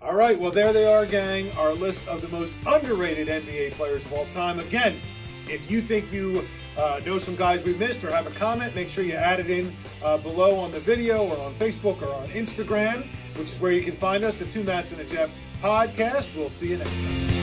All 0.02 0.14
right, 0.14 0.38
well, 0.38 0.50
there 0.50 0.72
they 0.72 0.86
are, 0.86 1.04
gang. 1.04 1.50
Our 1.58 1.72
list 1.74 2.06
of 2.08 2.22
the 2.22 2.28
most 2.28 2.52
underrated 2.66 3.28
NBA 3.28 3.72
players 3.72 4.04
of 4.06 4.12
all 4.12 4.24
time. 4.26 4.58
Again, 4.58 4.96
if 5.50 5.70
you 5.70 5.80
think 5.80 6.12
you 6.12 6.44
uh, 6.78 7.00
know 7.04 7.18
some 7.18 7.36
guys 7.36 7.64
we 7.64 7.74
missed 7.74 8.04
or 8.04 8.10
have 8.10 8.26
a 8.26 8.30
comment, 8.30 8.74
make 8.74 8.88
sure 8.88 9.04
you 9.04 9.14
add 9.14 9.40
it 9.40 9.50
in 9.50 9.72
uh, 10.04 10.16
below 10.18 10.56
on 10.56 10.70
the 10.70 10.80
video 10.80 11.26
or 11.26 11.38
on 11.38 11.52
Facebook 11.54 12.00
or 12.02 12.14
on 12.14 12.28
Instagram, 12.28 13.04
which 13.36 13.50
is 13.50 13.60
where 13.60 13.72
you 13.72 13.82
can 13.82 13.96
find 13.96 14.24
us, 14.24 14.36
the 14.36 14.46
Two 14.46 14.64
Matts 14.64 14.92
and 14.92 15.00
a 15.00 15.04
Jeff 15.04 15.30
podcast. 15.60 16.34
We'll 16.36 16.50
see 16.50 16.68
you 16.68 16.76
next 16.78 16.90
time. 16.90 17.39